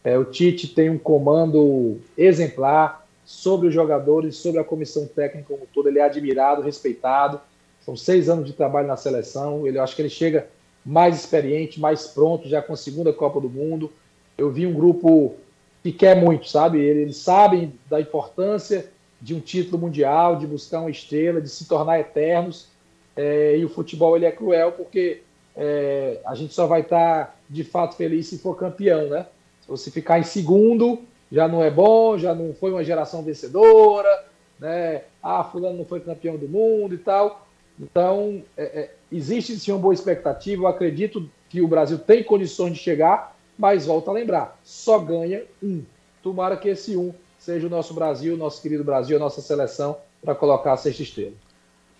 [0.03, 5.67] É, o Tite tem um comando exemplar sobre os jogadores, sobre a comissão técnica como
[5.73, 5.89] todo.
[5.89, 7.41] Ele é admirado, respeitado.
[7.83, 9.65] São seis anos de trabalho na seleção.
[9.65, 10.47] Ele, eu acho que ele chega
[10.85, 13.91] mais experiente, mais pronto, já com a segunda Copa do Mundo.
[14.37, 15.35] Eu vi um grupo
[15.81, 16.79] que quer muito, sabe?
[16.79, 18.87] Eles sabem da importância
[19.19, 22.67] de um título mundial, de buscar uma estrela, de se tornar eternos.
[23.15, 25.21] É, e o futebol ele é cruel porque
[25.55, 29.25] é, a gente só vai estar de fato feliz se for campeão, né?
[29.61, 34.25] Se você ficar em segundo, já não é bom, já não foi uma geração vencedora,
[34.59, 35.03] né?
[35.21, 37.47] Ah, fulano não foi campeão do mundo e tal.
[37.79, 40.63] Então, é, é, existe sim uma boa expectativa.
[40.63, 45.43] Eu acredito que o Brasil tem condições de chegar, mas volta a lembrar, só ganha
[45.61, 45.83] um.
[46.21, 50.33] Tomara que esse um seja o nosso Brasil, nosso querido Brasil, a nossa seleção, para
[50.33, 51.33] colocar a sexta estrela.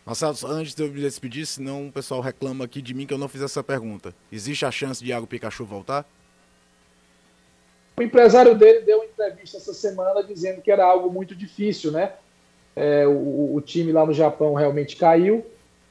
[0.05, 3.17] Marcelo, antes de eu me despedir, senão o pessoal reclama aqui de mim que eu
[3.17, 4.13] não fiz essa pergunta.
[4.31, 6.05] Existe a chance de Iago Pikachu voltar?
[7.97, 12.13] O empresário dele deu uma entrevista essa semana dizendo que era algo muito difícil, né?
[12.75, 15.45] É, o, o, time lá no Japão realmente caiu.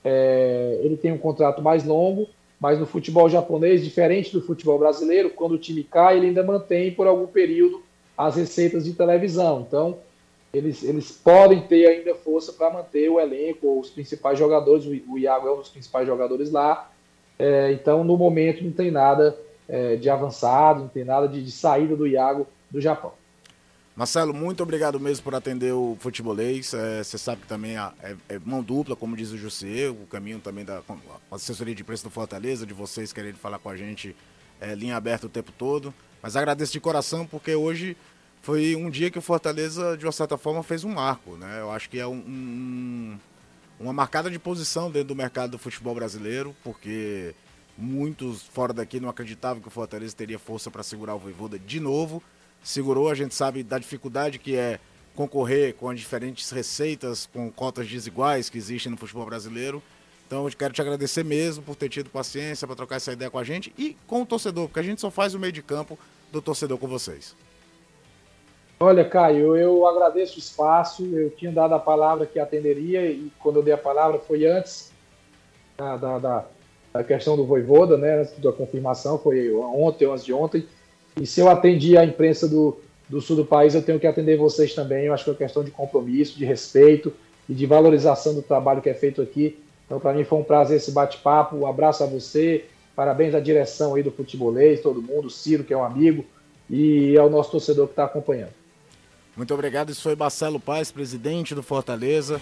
[0.04, 2.28] É, ele tem um contrato mais longo,
[2.60, 6.92] mas no futebol japonês, diferente do futebol brasileiro, quando o time cai, ele ainda mantém
[6.92, 7.82] por algum período
[8.16, 9.64] as receitas de televisão.
[9.66, 9.98] Então,
[10.52, 14.84] eles, eles podem ter ainda força para manter o elenco, os principais jogadores.
[14.86, 16.90] O, Iago é um dos principais jogadores lá.
[17.38, 19.36] É, então, no momento, não tem nada
[19.68, 23.12] é, de avançado, não tem nada de, de, saída do Iago do Japão.
[23.96, 26.74] Marcelo, muito obrigado mesmo por atender o futebolês.
[26.74, 30.40] É, você sabe que também é, é, mão dupla, como diz o José, o caminho
[30.40, 30.82] também da
[31.30, 34.16] assessoria de imprensa do Fortaleza, de vocês querendo falar com a gente,
[34.60, 35.94] é, linha aberta o tempo todo.
[36.20, 37.96] Mas agradeço de coração, porque hoje
[38.42, 41.36] foi um dia que o Fortaleza, de uma certa forma, fez um marco.
[41.36, 41.60] Né?
[41.60, 43.18] Eu acho que é um, um,
[43.78, 47.34] uma marcada de posição dentro do mercado do futebol brasileiro, porque
[47.76, 51.80] Muitos fora daqui não acreditavam que o Fortaleza teria força para segurar o Voivoda de
[51.80, 52.22] novo.
[52.62, 54.78] Segurou, a gente sabe da dificuldade que é
[55.14, 59.82] concorrer com as diferentes receitas, com cotas desiguais que existem no futebol brasileiro.
[60.26, 63.38] Então eu quero te agradecer mesmo por ter tido paciência para trocar essa ideia com
[63.38, 65.98] a gente e com o torcedor, porque a gente só faz o meio de campo
[66.32, 67.36] do torcedor com vocês.
[68.80, 71.04] Olha, Caio, eu agradeço o espaço.
[71.06, 74.92] Eu tinha dado a palavra que atenderia e quando eu dei a palavra foi antes
[75.76, 76.44] da, da, da
[76.94, 80.64] a questão do Voivoda, né, antes da confirmação, foi ontem ou antes de ontem.
[81.20, 82.78] E se eu atendi a imprensa do,
[83.08, 85.06] do sul do país, eu tenho que atender vocês também.
[85.06, 87.12] Eu acho que é uma questão de compromisso, de respeito
[87.48, 89.58] e de valorização do trabalho que é feito aqui.
[89.84, 91.56] Então, para mim foi um prazer esse bate-papo.
[91.56, 95.76] Um abraço a você, parabéns à direção aí do Futebolês, todo mundo, Ciro, que é
[95.76, 96.24] um amigo,
[96.70, 98.52] e ao nosso torcedor que está acompanhando.
[99.36, 99.90] Muito obrigado.
[99.90, 102.40] Isso foi Marcelo Paz, presidente do Fortaleza.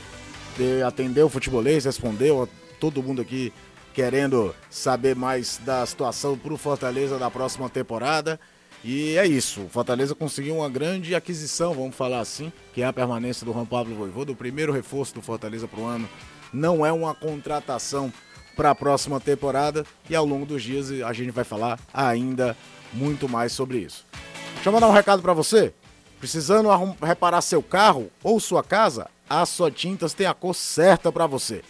[0.87, 3.51] Atendeu o futebolês, respondeu a todo mundo aqui
[3.93, 8.41] querendo saber mais da situação para o Fortaleza da próxima temporada.
[8.85, 12.93] E é isso, o Fortaleza conseguiu uma grande aquisição, vamos falar assim, que é a
[12.93, 16.09] permanência do Juan Pablo Voivoda, o primeiro reforço do Fortaleza para o ano.
[16.53, 18.13] Não é uma contratação
[18.57, 22.57] para a próxima temporada e ao longo dos dias a gente vai falar ainda
[22.93, 24.05] muito mais sobre isso.
[24.55, 25.73] Deixa eu mandar um recado para você.
[26.19, 26.69] Precisando
[27.03, 29.09] reparar seu carro ou sua casa?
[29.31, 31.63] A Só Tintas tem a cor certa para você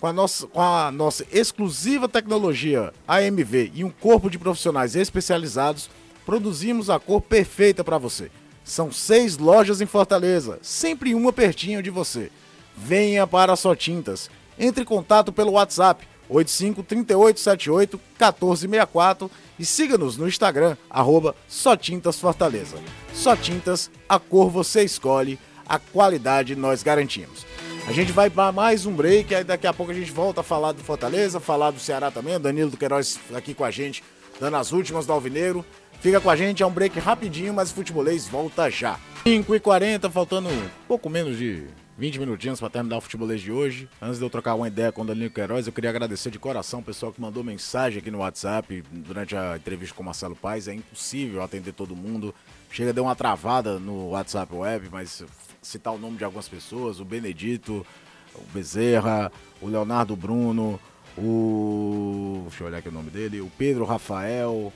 [0.00, 5.90] com a, nossa, com a nossa exclusiva tecnologia AMV e um corpo de profissionais especializados,
[6.24, 8.30] produzimos a cor perfeita para você.
[8.64, 12.30] São seis lojas em Fortaleza, sempre uma pertinho de você.
[12.76, 14.30] Venha para a Só Tintas.
[14.58, 22.18] Entre em contato pelo WhatsApp 85 3878 1464 e siga-nos no Instagram, arroba Só Tintas
[22.18, 22.76] Fortaleza.
[23.12, 27.44] Só Tintas, a cor você escolhe, a qualidade nós garantimos.
[27.86, 30.44] A gente vai para mais um break, aí daqui a pouco a gente volta a
[30.44, 32.36] falar do Fortaleza, falar do Ceará também.
[32.36, 34.02] O Danilo do Queiroz aqui com a gente,
[34.38, 35.64] dando as últimas do Alvineiro.
[36.00, 38.98] Fica com a gente, é um break rapidinho, mas o futebolês volta já.
[39.26, 40.48] 5h40, faltando
[40.86, 41.64] pouco menos de
[42.00, 43.86] 20 minutinhos para terminar o futebolês de hoje.
[44.00, 46.80] Antes de eu trocar uma ideia com o Danilo Queiroz, eu queria agradecer de coração
[46.80, 50.66] o pessoal que mandou mensagem aqui no WhatsApp durante a entrevista com o Marcelo Paes.
[50.66, 52.34] É impossível atender todo mundo.
[52.70, 55.22] Chega, deu uma travada no WhatsApp web, mas
[55.60, 57.86] citar o nome de algumas pessoas, o Benedito,
[58.34, 60.80] o Bezerra, o Leonardo Bruno,
[61.18, 62.44] o.
[62.48, 64.72] Deixa eu olhar aqui o nome dele, o Pedro Rafael,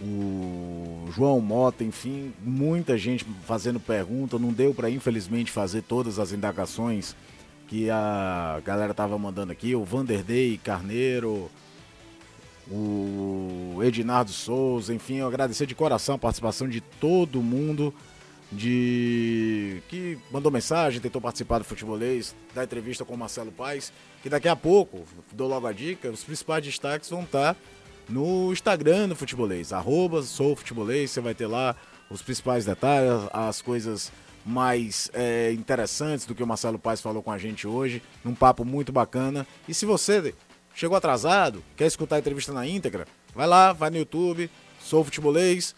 [0.00, 4.38] o João Mota, enfim, muita gente fazendo pergunta.
[4.38, 7.16] Não deu para, infelizmente, fazer todas as indagações
[7.66, 9.74] que a galera tava mandando aqui.
[9.74, 11.50] O Vanderlei Carneiro,
[12.70, 17.92] o Edinardo Souza, enfim, eu agradecer de coração a participação de todo mundo
[18.50, 24.30] de que mandou mensagem, tentou participar do futebolês, da entrevista com o Marcelo Paes, que
[24.30, 27.54] daqui a pouco, dou logo a dica, os principais destaques vão estar
[28.08, 31.76] no Instagram do futebolês, arroba você vai ter lá
[32.10, 34.10] os principais detalhes, as coisas
[34.44, 38.64] mais é, interessantes do que o Marcelo Paes falou com a gente hoje, num papo
[38.64, 39.46] muito bacana.
[39.68, 40.34] E se você
[40.74, 45.74] chegou atrasado, quer escutar a entrevista na íntegra, vai lá, vai no YouTube, sou futebolês,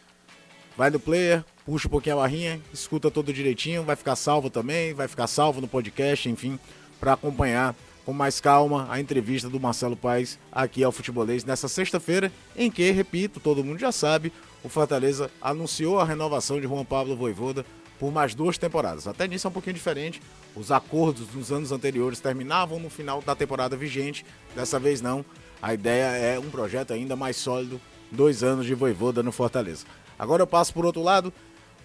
[0.77, 4.95] vai no player, puxa um pouquinho a barrinha, escuta tudo direitinho, vai ficar salvo também,
[4.95, 6.59] vai ficar salvo no podcast, enfim,
[7.01, 7.75] para acompanhar
[8.11, 12.91] com mais calma a entrevista do Marcelo Paes aqui ao Futebolês nessa sexta-feira, em que,
[12.91, 14.33] repito, todo mundo já sabe,
[14.65, 17.65] o Fortaleza anunciou a renovação de Juan Pablo Voivoda
[18.01, 19.07] por mais duas temporadas.
[19.07, 20.21] Até nisso é um pouquinho diferente.
[20.57, 24.27] Os acordos dos anos anteriores terminavam no final da temporada vigente.
[24.57, 25.25] Dessa vez não.
[25.63, 27.81] A ideia é um projeto ainda mais sólido
[28.11, 29.87] dois anos de voivoda no Fortaleza.
[30.19, 31.33] Agora eu passo por outro lado,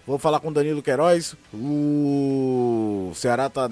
[0.04, 1.36] vou falar com Danilo Queiroz.
[1.54, 3.68] O Ceará está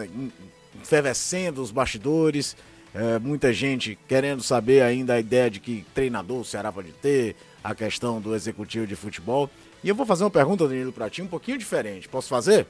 [0.85, 2.57] efervescendo os bastidores,
[2.95, 7.35] é, muita gente querendo saber ainda a ideia de que treinador o Ceará pode ter,
[7.63, 9.51] a questão do executivo de futebol.
[9.83, 12.09] E eu vou fazer uma pergunta, Danilo, para ti, um pouquinho diferente.
[12.09, 12.67] Posso fazer?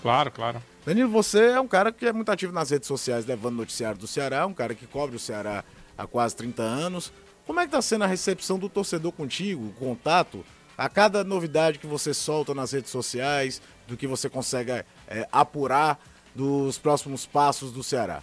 [0.00, 0.62] Claro, claro.
[0.84, 4.06] Danilo, você é um cara que é muito ativo nas redes sociais, levando noticiário do
[4.06, 5.62] Ceará, um cara que cobre o Ceará
[5.96, 7.12] há quase 30 anos.
[7.46, 10.44] Como é que está sendo a recepção do torcedor contigo, o contato,
[10.76, 15.98] a cada novidade que você solta nas redes sociais, do que você consegue é, apurar
[16.34, 18.22] dos próximos passos do Ceará?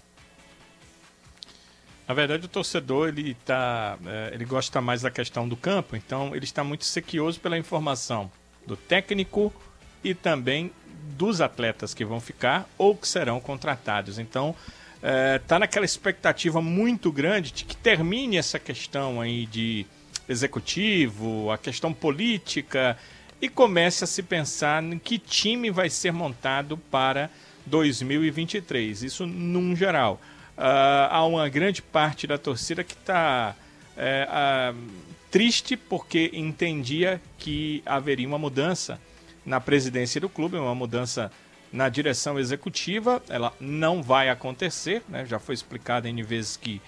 [2.08, 6.36] Na verdade, o torcedor ele tá, é, ele gosta mais da questão do campo, então
[6.36, 8.30] ele está muito sequioso pela informação
[8.68, 9.54] do técnico
[10.04, 10.72] e também
[11.18, 14.20] dos atletas que vão ficar ou que serão contratados.
[14.20, 14.56] Então,
[15.02, 19.86] é, naquela expectativa muito grande de que termine essa questão aí de
[20.28, 22.98] executivo, a questão política
[23.42, 27.30] e comece a se pensar em que time vai ser montado para
[27.66, 29.04] 2023.
[29.04, 30.20] Isso num geral.
[30.58, 33.56] Uh, há uma grande parte da torcida que está
[33.98, 34.78] é, uh,
[35.32, 39.00] triste porque entendia que haveria uma mudança
[39.46, 41.32] na presidência do clube, uma mudança
[41.72, 43.22] na direção executiva.
[43.30, 45.26] Ela não vai acontecer, né?
[45.26, 46.82] já foi explicado em vezes que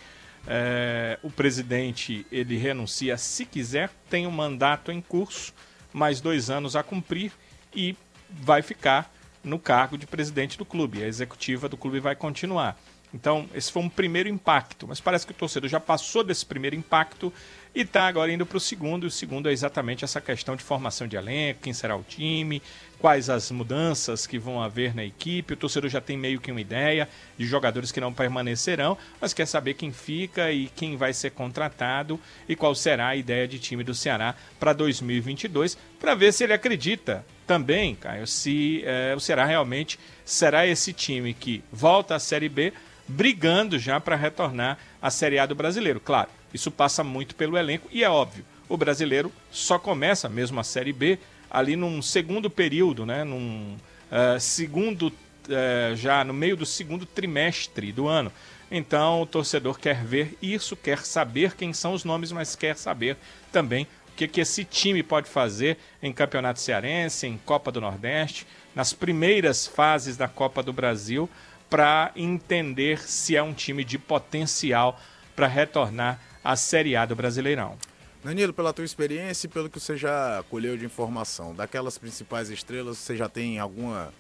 [0.46, 5.54] é, o presidente ele renuncia se quiser, tem um mandato em curso,
[5.94, 7.32] mais dois anos a cumprir
[7.74, 7.96] e
[8.30, 9.14] vai ficar
[9.44, 11.04] no cargo de presidente do clube.
[11.04, 12.78] A executiva do clube vai continuar.
[13.14, 16.76] Então, esse foi um primeiro impacto, mas parece que o torcedor já passou desse primeiro
[16.76, 17.32] impacto
[17.76, 19.06] e está agora indo para o segundo.
[19.06, 22.60] E o segundo é exatamente essa questão de formação de elenco, quem será o time,
[22.98, 25.54] quais as mudanças que vão haver na equipe.
[25.54, 29.46] O torcedor já tem meio que uma ideia de jogadores que não permanecerão, mas quer
[29.46, 32.20] saber quem fica e quem vai ser contratado
[32.50, 36.54] e qual será a ideia de time do Ceará para 2022, para ver se ele
[36.54, 42.50] acredita também, Caio, se é, o Ceará realmente será esse time que volta à Série
[42.50, 42.74] B
[43.08, 46.00] brigando já para retornar à Série A do brasileiro.
[46.00, 50.64] Claro, isso passa muito pelo elenco e é óbvio, o brasileiro só começa mesmo a
[50.64, 51.20] Série B
[51.50, 53.24] ali num segundo período, né?
[53.24, 53.76] num
[54.12, 58.32] uh, segundo, uh, já no meio do segundo trimestre do ano.
[58.72, 63.18] Então o torcedor quer ver isso, quer saber quem são os nomes, mas quer saber
[63.52, 68.46] também o que, que esse time pode fazer em Campeonato Cearense, em Copa do Nordeste,
[68.76, 71.28] nas primeiras fases da Copa do Brasil
[71.68, 75.02] para entender se é um time de potencial
[75.36, 77.76] para retornar à Série A do Brasileirão.
[78.24, 83.00] Danilo, pela tua experiência e pelo que você já colheu de informação, daquelas principais estrelas,
[83.00, 84.14] você já tem alguma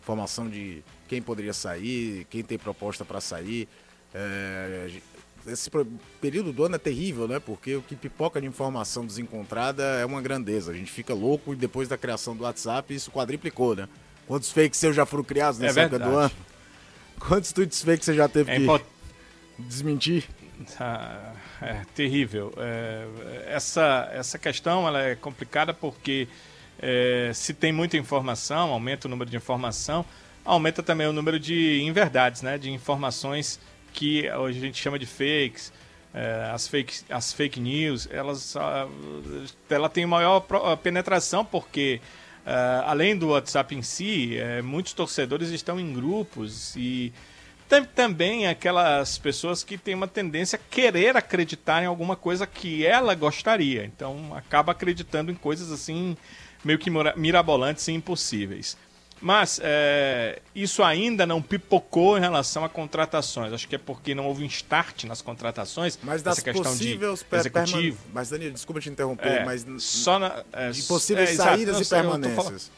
[0.00, 3.68] informação de quem poderia sair, quem tem proposta para sair?
[4.14, 4.90] É,
[5.52, 5.70] esse
[6.20, 7.38] período do ano é terrível, né?
[7.38, 10.72] Porque o que pipoca de informação desencontrada é uma grandeza.
[10.72, 13.88] A gente fica louco e depois da criação do WhatsApp isso quadriplicou, né?
[14.26, 16.32] Quantos fakes seus já foram criados nessa é época do ano?
[17.18, 18.82] Quantos tweets fake você já teve é que import...
[19.58, 20.28] desmentir?
[20.78, 22.52] Ah, é terrível.
[22.56, 23.06] É,
[23.46, 26.28] essa, essa questão ela é complicada porque
[26.78, 30.04] é, se tem muita informação, aumenta o número de informação,
[30.44, 32.56] aumenta também o número de inverdades, né?
[32.56, 33.60] De informações
[33.92, 35.72] que a gente chama de fakes.
[36.12, 38.56] É, as, fake, as fake news, elas,
[39.68, 40.40] ela tem maior
[40.82, 42.00] penetração porque
[42.40, 47.12] Uh, além do WhatsApp em si, uh, muitos torcedores estão em grupos e
[47.94, 53.14] também aquelas pessoas que têm uma tendência a querer acreditar em alguma coisa que ela
[53.14, 53.84] gostaria.
[53.84, 56.16] Então acaba acreditando em coisas assim
[56.64, 58.76] meio que mirabolantes e impossíveis.
[59.20, 63.52] Mas é, isso ainda não pipocou em relação a contratações.
[63.52, 65.98] Acho que é porque não houve um start nas contratações.
[66.02, 67.98] Mas das essa questão possíveis de executivo.
[68.14, 69.66] Mas, Danilo, desculpa te interromper, é, mas.
[69.78, 72.70] Só na, é, de possíveis é, saídas não, e permanências.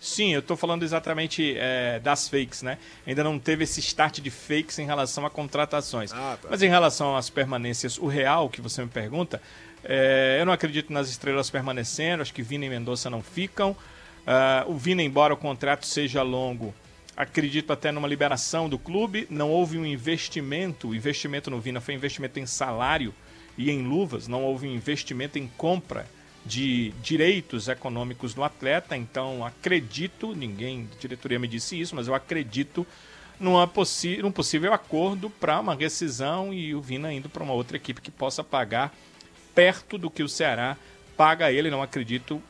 [0.00, 2.78] Sim, eu estou falando exatamente é, das fakes, né?
[3.06, 6.12] Ainda não teve esse start de fakes em relação a contratações.
[6.12, 6.48] Ah, tá.
[6.50, 9.42] Mas em relação às permanências, o real que você me pergunta,
[9.82, 13.76] é, eu não acredito nas estrelas permanecendo, acho que Vina e Mendonça não ficam.
[14.28, 16.74] Uh, o Vina, embora o contrato seja longo,
[17.16, 19.26] acredito até numa liberação do clube.
[19.30, 23.14] Não houve um investimento, o investimento no Vina foi investimento em salário
[23.56, 26.06] e em luvas, não houve um investimento em compra
[26.44, 28.94] de direitos econômicos do atleta.
[28.94, 32.86] Então, acredito, ninguém da diretoria me disse isso, mas eu acredito
[33.72, 38.02] possi num possível acordo para uma rescisão e o Vina indo para uma outra equipe
[38.02, 38.94] que possa pagar
[39.54, 40.76] perto do que o Ceará
[41.16, 41.70] paga ele.
[41.70, 42.42] Não acredito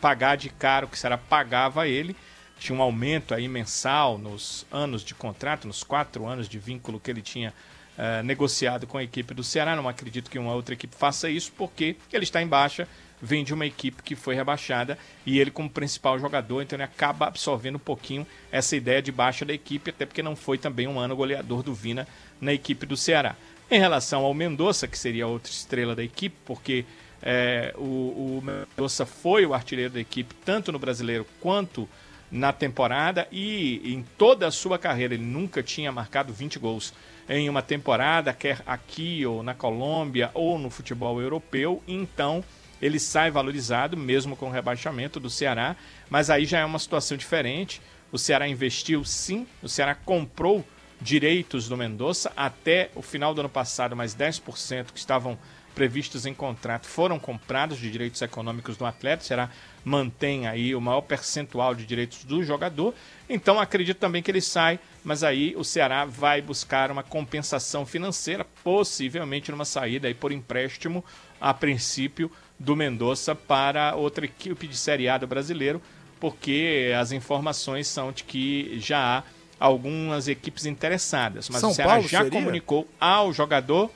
[0.00, 2.16] pagar de caro que Ceará pagava a ele.
[2.58, 7.10] Tinha um aumento aí mensal nos anos de contrato, nos quatro anos de vínculo que
[7.10, 7.54] ele tinha
[7.96, 9.76] uh, negociado com a equipe do Ceará.
[9.76, 12.88] Não acredito que uma outra equipe faça isso, porque ele está em baixa,
[13.22, 17.26] vem de uma equipe que foi rebaixada e ele como principal jogador, então ele acaba
[17.26, 20.98] absorvendo um pouquinho essa ideia de baixa da equipe, até porque não foi também um
[20.98, 22.06] ano goleador do Vina
[22.40, 23.36] na equipe do Ceará.
[23.70, 26.86] Em relação ao Mendonça, que seria outra estrela da equipe, porque
[27.22, 31.88] é, o, o Mendonça foi o artilheiro da equipe, tanto no brasileiro quanto
[32.30, 36.92] na temporada, e em toda a sua carreira ele nunca tinha marcado 20 gols
[37.28, 42.44] em uma temporada, quer aqui ou na Colômbia ou no futebol europeu, então
[42.80, 45.74] ele sai valorizado, mesmo com o rebaixamento do Ceará,
[46.08, 47.82] mas aí já é uma situação diferente.
[48.12, 50.64] O Ceará investiu sim, o Ceará comprou
[51.00, 55.38] direitos do Mendonça até o final do ano passado, mais 10% que estavam
[55.78, 59.22] previstos em contrato foram comprados de direitos econômicos do atleta.
[59.22, 59.48] O Ceará
[59.84, 62.92] mantém aí o maior percentual de direitos do jogador.
[63.30, 68.44] Então acredito também que ele sai, mas aí o Ceará vai buscar uma compensação financeira,
[68.64, 71.04] possivelmente numa saída aí por empréstimo
[71.40, 75.80] a princípio do Mendonça para outra equipe de Série A do brasileiro,
[76.18, 79.22] porque as informações são de que já há
[79.60, 81.48] algumas equipes interessadas.
[81.48, 82.32] Mas São o Ceará Paulo já seria?
[82.32, 83.92] comunicou ao jogador.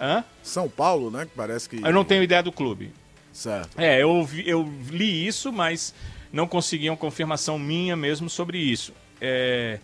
[0.00, 0.24] Hã?
[0.42, 1.26] São Paulo, né?
[1.26, 1.76] Que parece que.
[1.76, 2.92] Eu não tenho ideia do clube.
[3.32, 3.78] Certo.
[3.78, 5.94] É, eu, eu li isso, mas
[6.32, 8.92] não consegui uma confirmação minha mesmo sobre isso.
[9.20, 9.78] É,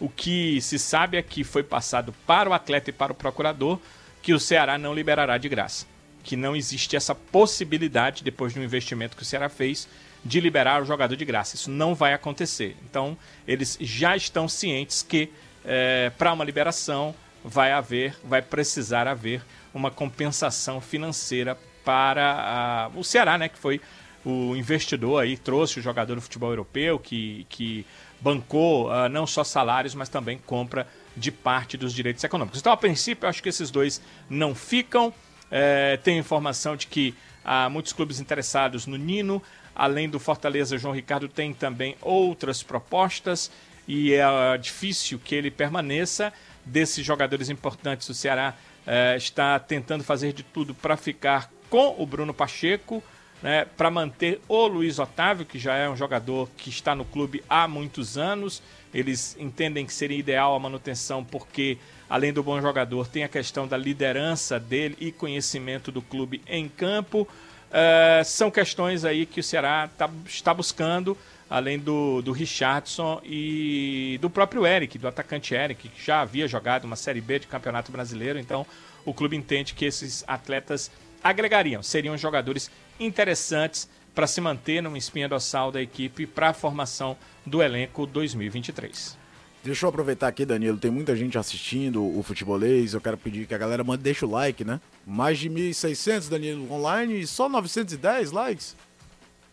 [0.00, 3.78] o que se sabe é que foi passado para o atleta e para o procurador
[4.20, 5.86] que o Ceará não liberará de graça
[6.24, 9.86] que não existe essa possibilidade, depois de um investimento que o Ceará fez,
[10.24, 11.54] de liberar o jogador de graça.
[11.54, 12.74] Isso não vai acontecer.
[12.88, 15.30] Então, eles já estão cientes que
[15.64, 17.14] é, para uma liberação
[17.44, 19.42] vai haver, vai precisar haver
[19.74, 23.80] uma compensação financeira para a, o Ceará, né, que foi
[24.24, 27.84] o investidor aí, trouxe o jogador do futebol europeu, que, que
[28.20, 32.58] bancou uh, não só salários, mas também compra de parte dos direitos econômicos.
[32.58, 35.12] Então, a princípio, eu acho que esses dois não ficam.
[35.50, 37.14] É, tem informação de que
[37.44, 39.42] há muitos clubes interessados no Nino.
[39.76, 43.50] Além do Fortaleza, João Ricardo tem também outras propostas
[43.86, 44.24] e é
[44.58, 46.32] difícil que ele permaneça.
[46.64, 48.54] Desses jogadores importantes, o Ceará
[48.86, 53.02] é, está tentando fazer de tudo para ficar com o Bruno Pacheco,
[53.42, 57.42] né, para manter o Luiz Otávio, que já é um jogador que está no clube
[57.48, 58.62] há muitos anos.
[58.92, 63.66] Eles entendem que seria ideal a manutenção porque além do bom jogador, tem a questão
[63.66, 67.22] da liderança dele e conhecimento do clube em campo.
[67.70, 74.18] Uh, são questões aí que o Ceará tá, está buscando, além do, do Richardson e
[74.20, 77.92] do próprio Eric, do atacante Eric, que já havia jogado uma Série B de Campeonato
[77.92, 78.38] Brasileiro.
[78.38, 78.66] Então,
[79.04, 80.90] o clube entende que esses atletas
[81.22, 87.16] agregariam, seriam jogadores interessantes para se manter numa espinha dorsal da equipe para a formação
[87.44, 89.18] do elenco 2023.
[89.64, 90.76] Deixa eu aproveitar aqui, Danilo.
[90.76, 92.92] Tem muita gente assistindo o futebolês.
[92.92, 94.78] Eu quero pedir que a galera mande, deixa o like, né?
[95.06, 98.76] Mais de 1.600, Danilo, online e só 910 likes.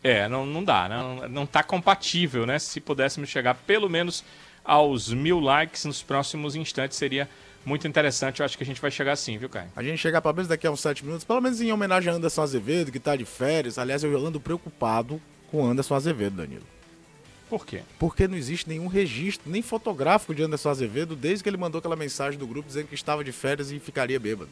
[0.03, 0.97] É, não, não dá, né?
[0.97, 2.57] não, não tá compatível, né?
[2.57, 4.23] Se pudéssemos chegar pelo menos
[4.63, 7.29] aos mil likes nos próximos instantes, seria
[7.65, 8.39] muito interessante.
[8.39, 9.69] Eu acho que a gente vai chegar assim, viu, Caio?
[9.75, 12.15] A gente chegar pelo menos daqui a uns 7 minutos, pelo menos em homenagem a
[12.15, 13.77] Anderson Azevedo, que tá de férias.
[13.77, 16.65] Aliás, eu ando preocupado com Anderson Azevedo, Danilo.
[17.49, 17.81] Por quê?
[17.99, 21.97] Porque não existe nenhum registro, nem fotográfico de Anderson Azevedo, desde que ele mandou aquela
[21.97, 24.49] mensagem do grupo dizendo que estava de férias e ficaria bêbado.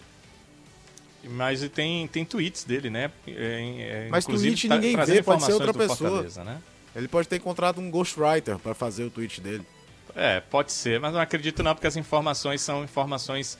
[1.23, 3.11] Mas tem, tem tweets dele, né?
[3.27, 6.25] É, é, Mas tweet tá, ninguém vê, pode ser outra pessoa.
[6.43, 6.61] Né?
[6.95, 9.65] Ele pode ter encontrado um ghostwriter para fazer o tweet dele.
[10.15, 13.57] É, pode ser, mas não acredito não, porque as informações são informações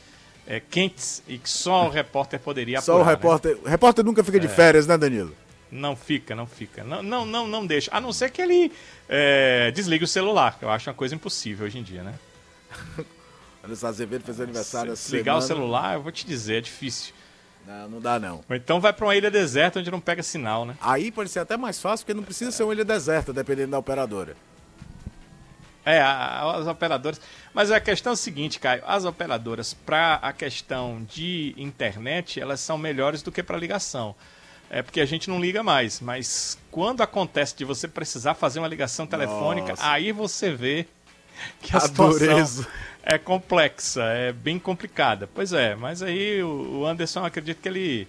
[0.48, 2.86] é, quentes e que só o repórter poderia apurar.
[2.98, 3.12] Só o né?
[3.12, 3.56] repórter.
[3.56, 3.62] Né?
[3.64, 4.50] O repórter nunca fica de é.
[4.50, 5.36] férias, né, Danilo?
[5.72, 6.84] Não fica, não fica.
[6.84, 7.92] Não, não, não, não deixa.
[7.94, 8.72] A não ser que ele
[9.08, 12.16] é, desligue o celular, que eu acho uma coisa impossível hoje em dia, né?
[13.64, 17.14] Anderson Azevedo fez aniversário Se ligar o celular, eu vou te dizer, é difícil.
[17.66, 18.42] Não, não dá não.
[18.50, 20.76] Ou então vai para uma ilha deserta onde não pega sinal, né?
[20.82, 23.80] Aí pode ser até mais fácil, porque não precisa ser uma ilha deserta, dependendo da
[23.80, 24.36] operadora.
[25.86, 27.22] É, as operadoras.
[27.54, 32.60] Mas a questão é a seguinte, Caio: as operadoras, para a questão de internet, elas
[32.60, 34.16] são melhores do que para ligação
[34.70, 36.00] é porque a gente não liga mais.
[36.00, 39.90] Mas quando acontece de você precisar fazer uma ligação telefônica, Nossa.
[39.90, 40.86] aí você vê
[41.62, 42.68] que a, a situação dureza.
[43.10, 45.28] É complexa, é bem complicada.
[45.34, 48.08] Pois é, mas aí o Anderson acredita que ele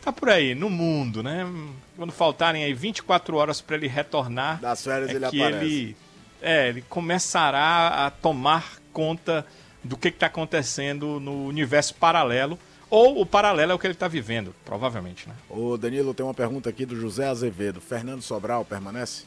[0.00, 1.46] tá por aí, no mundo, né?
[1.94, 5.64] Quando faltarem aí 24 horas para ele retornar, das férias é ele que aparece.
[5.64, 5.96] ele
[6.40, 9.44] é, ele começará a tomar conta
[9.84, 14.08] do que está acontecendo no universo paralelo ou o paralelo é o que ele está
[14.08, 15.34] vivendo, provavelmente, né?
[15.50, 17.82] O Danilo tem uma pergunta aqui do José Azevedo.
[17.82, 19.24] Fernando Sobral permanece?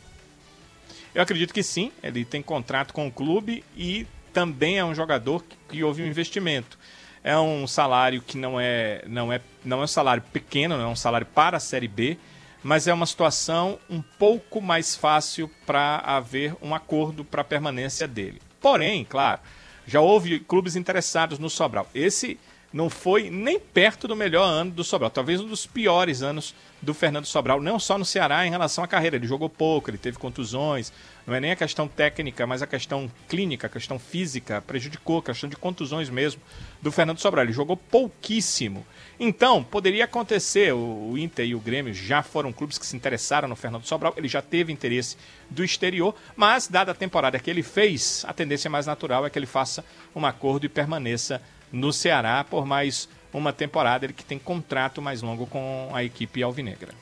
[1.14, 1.92] Eu acredito que sim.
[2.02, 6.08] Ele tem contrato com o clube e também é um jogador que, que houve um
[6.08, 6.78] investimento.
[7.24, 10.88] É um salário que não é, não é, não é um salário pequeno, não é
[10.88, 12.18] um salário para a Série B,
[12.64, 18.08] mas é uma situação um pouco mais fácil para haver um acordo para a permanência
[18.08, 18.42] dele.
[18.60, 19.42] Porém, claro,
[19.86, 21.88] já houve clubes interessados no Sobral.
[21.94, 22.40] Esse
[22.74, 26.94] não foi nem perto do melhor ano do Sobral, talvez um dos piores anos do
[26.94, 29.16] Fernando Sobral, não só no Ceará em relação à carreira.
[29.16, 30.92] Ele jogou pouco, ele teve contusões,
[31.28, 35.24] não é nem a questão técnica, mas a questão clínica, a questão física, prejudicou, a
[35.24, 36.42] questão de contusões mesmo
[36.82, 37.46] do Fernando Sobral.
[37.46, 38.86] Ele jogou pouquíssimo.
[39.20, 43.56] Então, poderia acontecer, o Inter e o Grêmio já foram clubes que se interessaram no
[43.56, 45.16] Fernando Sobral, ele já teve interesse
[45.50, 49.38] do exterior, mas dada a temporada que ele fez, a tendência mais natural é que
[49.38, 51.40] ele faça um acordo e permaneça
[51.72, 56.44] no Ceará por mais uma temporada, ele que tem contrato mais longo com a equipe
[56.44, 56.94] alvinegra.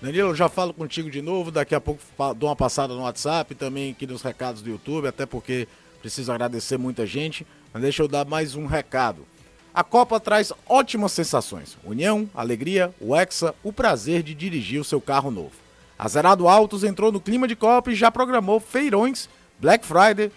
[0.00, 2.00] Danilo, já falo contigo de novo, daqui a pouco
[2.36, 5.66] dou uma passada no WhatsApp, também aqui nos recados do YouTube, até porque
[6.02, 9.26] preciso agradecer muita gente, mas deixa eu dar mais um recado.
[9.72, 15.00] A Copa traz ótimas sensações, união, alegria, o Hexa, o prazer de dirigir o seu
[15.00, 15.52] carro novo.
[15.98, 20.30] A Zerado Autos entrou no clima de Copa e já programou feirões, Black Friday,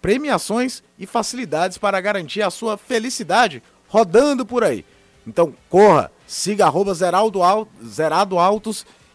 [0.00, 4.84] premiações e facilidades para garantir a sua felicidade rodando por aí.
[5.26, 7.40] Então corra, siga arroba Zeraldo,
[7.84, 8.36] Zerado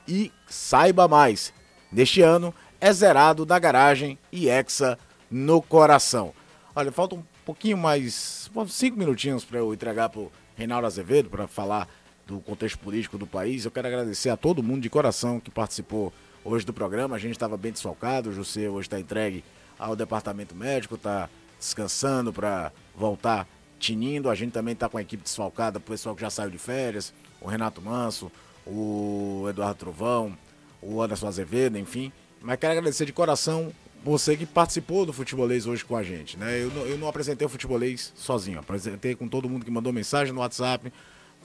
[0.07, 1.53] e saiba mais.
[1.91, 4.97] Neste ano é zerado da garagem e Hexa
[5.29, 6.33] no coração.
[6.75, 11.47] Olha, falta um pouquinho mais, cinco minutinhos para eu entregar para o Reinaldo Azevedo para
[11.47, 11.87] falar
[12.25, 13.65] do contexto político do país.
[13.65, 16.11] Eu quero agradecer a todo mundo de coração que participou
[16.43, 17.15] hoje do programa.
[17.15, 19.43] A gente estava bem desfalcado, o José hoje está entregue
[19.77, 23.47] ao departamento médico, está descansando para voltar
[23.79, 24.29] tinindo.
[24.29, 27.13] A gente também está com a equipe desfalcada, o pessoal que já saiu de férias,
[27.41, 28.31] o Renato Manso,
[28.65, 30.37] o Eduardo Trovão,
[30.81, 32.11] o Anderson Azevedo, enfim.
[32.41, 36.61] Mas quero agradecer de coração você que participou do futebolês hoje com a gente, né?
[36.61, 40.33] Eu não, eu não apresentei o futebolês sozinho, apresentei com todo mundo que mandou mensagem
[40.33, 40.91] no WhatsApp,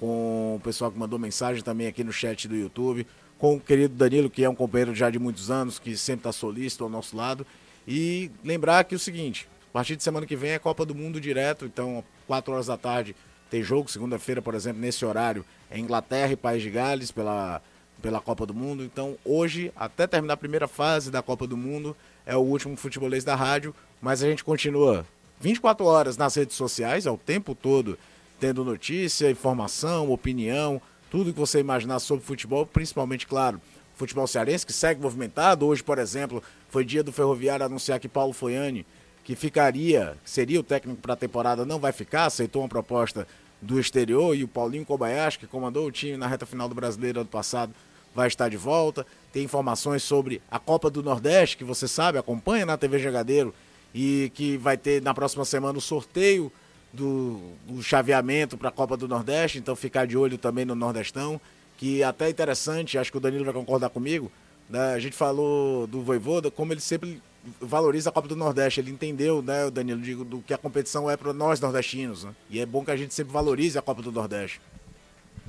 [0.01, 3.07] com o pessoal que mandou mensagem também aqui no chat do YouTube,
[3.39, 6.33] com o querido Danilo, que é um companheiro já de muitos anos, que sempre está
[6.33, 7.47] solícito ao nosso lado,
[7.91, 11.19] e lembrar que o seguinte, a partir de semana que vem é Copa do Mundo
[11.19, 13.17] direto, então 4 horas da tarde
[13.51, 17.63] tem jogo, segunda-feira, por exemplo, nesse horário, é Inglaterra e País de Gales pela,
[18.03, 18.85] pela Copa do Mundo.
[18.85, 23.25] Então hoje, até terminar a primeira fase da Copa do Mundo, é o último futebolês
[23.25, 25.07] da rádio, mas a gente continua
[25.41, 27.99] 24 horas nas redes sociais, é o tempo todo
[28.39, 30.79] tendo notícia, informação, opinião,
[31.11, 33.61] tudo que você imaginar sobre futebol, principalmente, claro,
[33.97, 35.67] futebol cearense, que segue movimentado.
[35.67, 38.87] Hoje, por exemplo, foi dia do Ferroviário anunciar que Paulo Foiane,
[39.25, 43.27] que ficaria, seria o técnico para a temporada, não vai ficar, aceitou uma proposta
[43.61, 47.21] do exterior e o Paulinho Kobayashi, que comandou o time na reta final do Brasileiro
[47.21, 47.75] ano passado,
[48.15, 49.07] vai estar de volta.
[49.33, 53.55] Tem informações sobre a Copa do Nordeste, que você sabe, acompanha na TV Jogadeiro,
[53.95, 56.53] e que vai ter na próxima semana o sorteio
[56.93, 61.41] do, do chaveamento para a Copa do Nordeste, então ficar de olho também no Nordestão,
[61.77, 64.31] que até interessante, acho que o Danilo vai concordar comigo,
[64.69, 64.93] né?
[64.93, 67.23] A gente falou do Voivoda, como ele sempre
[67.61, 68.81] valoriza a Copa do Nordeste.
[68.81, 72.25] Ele entendeu, né, Danilo, de, do que a competição é para nós nordestinos.
[72.25, 72.35] Né?
[72.51, 74.61] E é bom que a gente sempre valorize a Copa do Nordeste.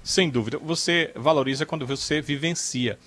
[0.04, 0.58] Sem dúvida.
[0.60, 2.98] Você valoriza quando você vivencia.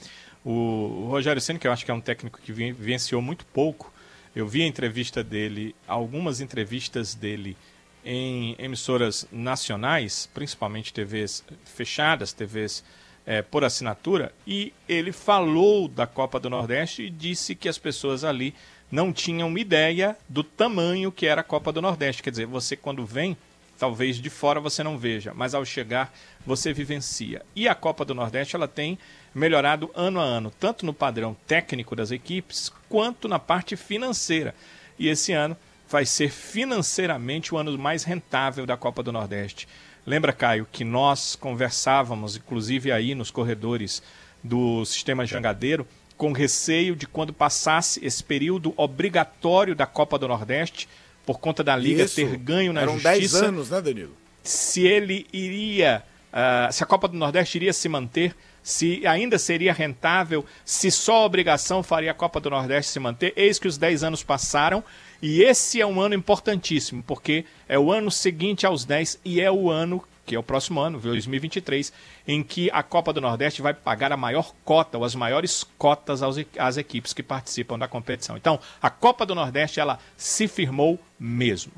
[0.45, 3.93] O, Rogério Senna, que eu acho que é um técnico que vivenciou muito pouco,
[4.35, 7.57] eu vi a entrevista dele, algumas entrevistas dele
[8.05, 12.83] em emissoras nacionais, principalmente TVs fechadas, TVs
[13.27, 18.25] é, por assinatura, e ele falou da Copa do Nordeste e disse que as pessoas
[18.25, 18.55] ali
[18.91, 22.23] não tinham ideia do tamanho que era a Copa do Nordeste.
[22.23, 23.37] Quer dizer, você quando vem,
[23.79, 26.13] talvez de fora você não veja, mas ao chegar
[26.45, 27.43] você vivencia.
[27.55, 28.99] E a Copa do Nordeste ela tem
[29.35, 34.55] melhorado ano a ano, tanto no padrão técnico das equipes, quanto na parte financeira.
[34.99, 35.57] E esse ano
[35.89, 39.69] vai ser financeiramente o ano mais rentável da Copa do Nordeste.
[40.05, 44.03] Lembra, Caio, que nós conversávamos, inclusive aí nos corredores
[44.43, 45.87] do sistema jangadeiro,
[46.17, 50.89] com receio de quando passasse esse período obrigatório da Copa do Nordeste,
[51.25, 52.17] por conta da Liga Isso.
[52.17, 53.41] ter ganho na Eram justiça.
[53.41, 54.17] 10 anos, né, Danilo?
[54.43, 59.73] Se ele iria, uh, se a Copa do Nordeste iria se manter, se ainda seria
[59.73, 63.33] rentável, se só a obrigação faria a Copa do Nordeste se manter.
[63.37, 64.85] Eis que os 10 anos passaram
[65.21, 69.51] e esse é um ano importantíssimo, porque é o ano seguinte aos 10 e é
[69.51, 71.93] o ano, que é o próximo ano, 2023,
[72.27, 76.23] em que a Copa do Nordeste vai pagar a maior cota, ou as maiores cotas
[76.59, 78.37] às equipes que participam da competição.
[78.37, 81.73] Então, a Copa do Nordeste, ela se firmou mesmo.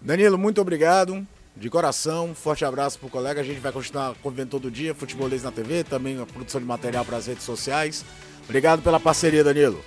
[0.00, 1.26] Danilo, muito obrigado.
[1.54, 3.40] De coração, forte abraço pro colega.
[3.40, 7.04] A gente vai continuar convivendo todo dia, futebolês na TV, também a produção de material
[7.04, 8.04] para as redes sociais.
[8.44, 9.84] Obrigado pela parceria, Danilo.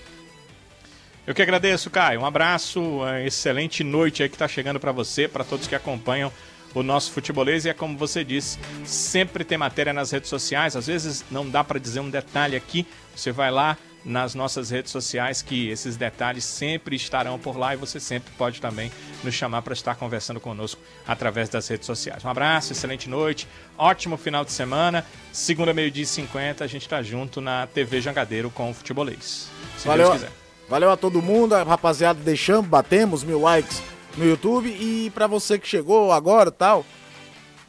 [1.25, 2.21] Eu que agradeço, Caio.
[2.21, 6.31] Um abraço, uma excelente noite aí que está chegando para você, para todos que acompanham
[6.73, 7.65] o nosso futebolês.
[7.65, 10.75] E é como você disse, sempre tem matéria nas redes sociais.
[10.75, 12.85] Às vezes não dá para dizer um detalhe aqui.
[13.15, 13.75] Você vai lá
[14.05, 18.61] nas nossas redes sociais que esses detalhes sempre estarão por lá e você sempre pode
[18.61, 18.91] também
[19.23, 22.23] nos chamar para estar conversando conosco através das redes sociais.
[22.23, 23.47] Um abraço, excelente noite,
[23.77, 25.03] ótimo final de semana.
[25.31, 29.49] Segunda, meio-dia e 50, a gente está junto na TV Jangadeiro com o Futebolês.
[29.77, 30.09] Se Valeu.
[30.09, 30.31] Deus quiser.
[30.69, 33.83] Valeu a todo mundo, rapaziada, deixamos, batemos mil likes
[34.17, 36.85] no YouTube e para você que chegou agora tal,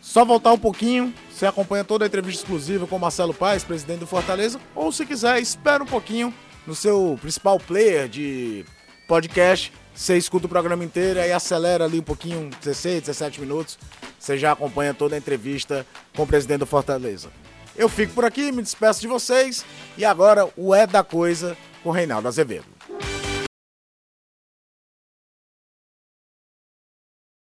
[0.07, 4.07] só voltar um pouquinho, você acompanha toda a entrevista exclusiva com Marcelo Paes, presidente do
[4.07, 6.33] Fortaleza, ou se quiser, espera um pouquinho
[6.65, 8.65] no seu principal player de
[9.09, 13.81] podcast, você escuta o programa inteiro e acelera ali um pouquinho, 16, 17 minutos,
[14.17, 15.85] você já acompanha toda a entrevista
[16.15, 17.29] com o presidente do Fortaleza.
[17.75, 19.67] Eu fico por aqui, me despeço de vocês
[19.99, 22.76] e agora o É da Coisa com Reinaldo Azevedo.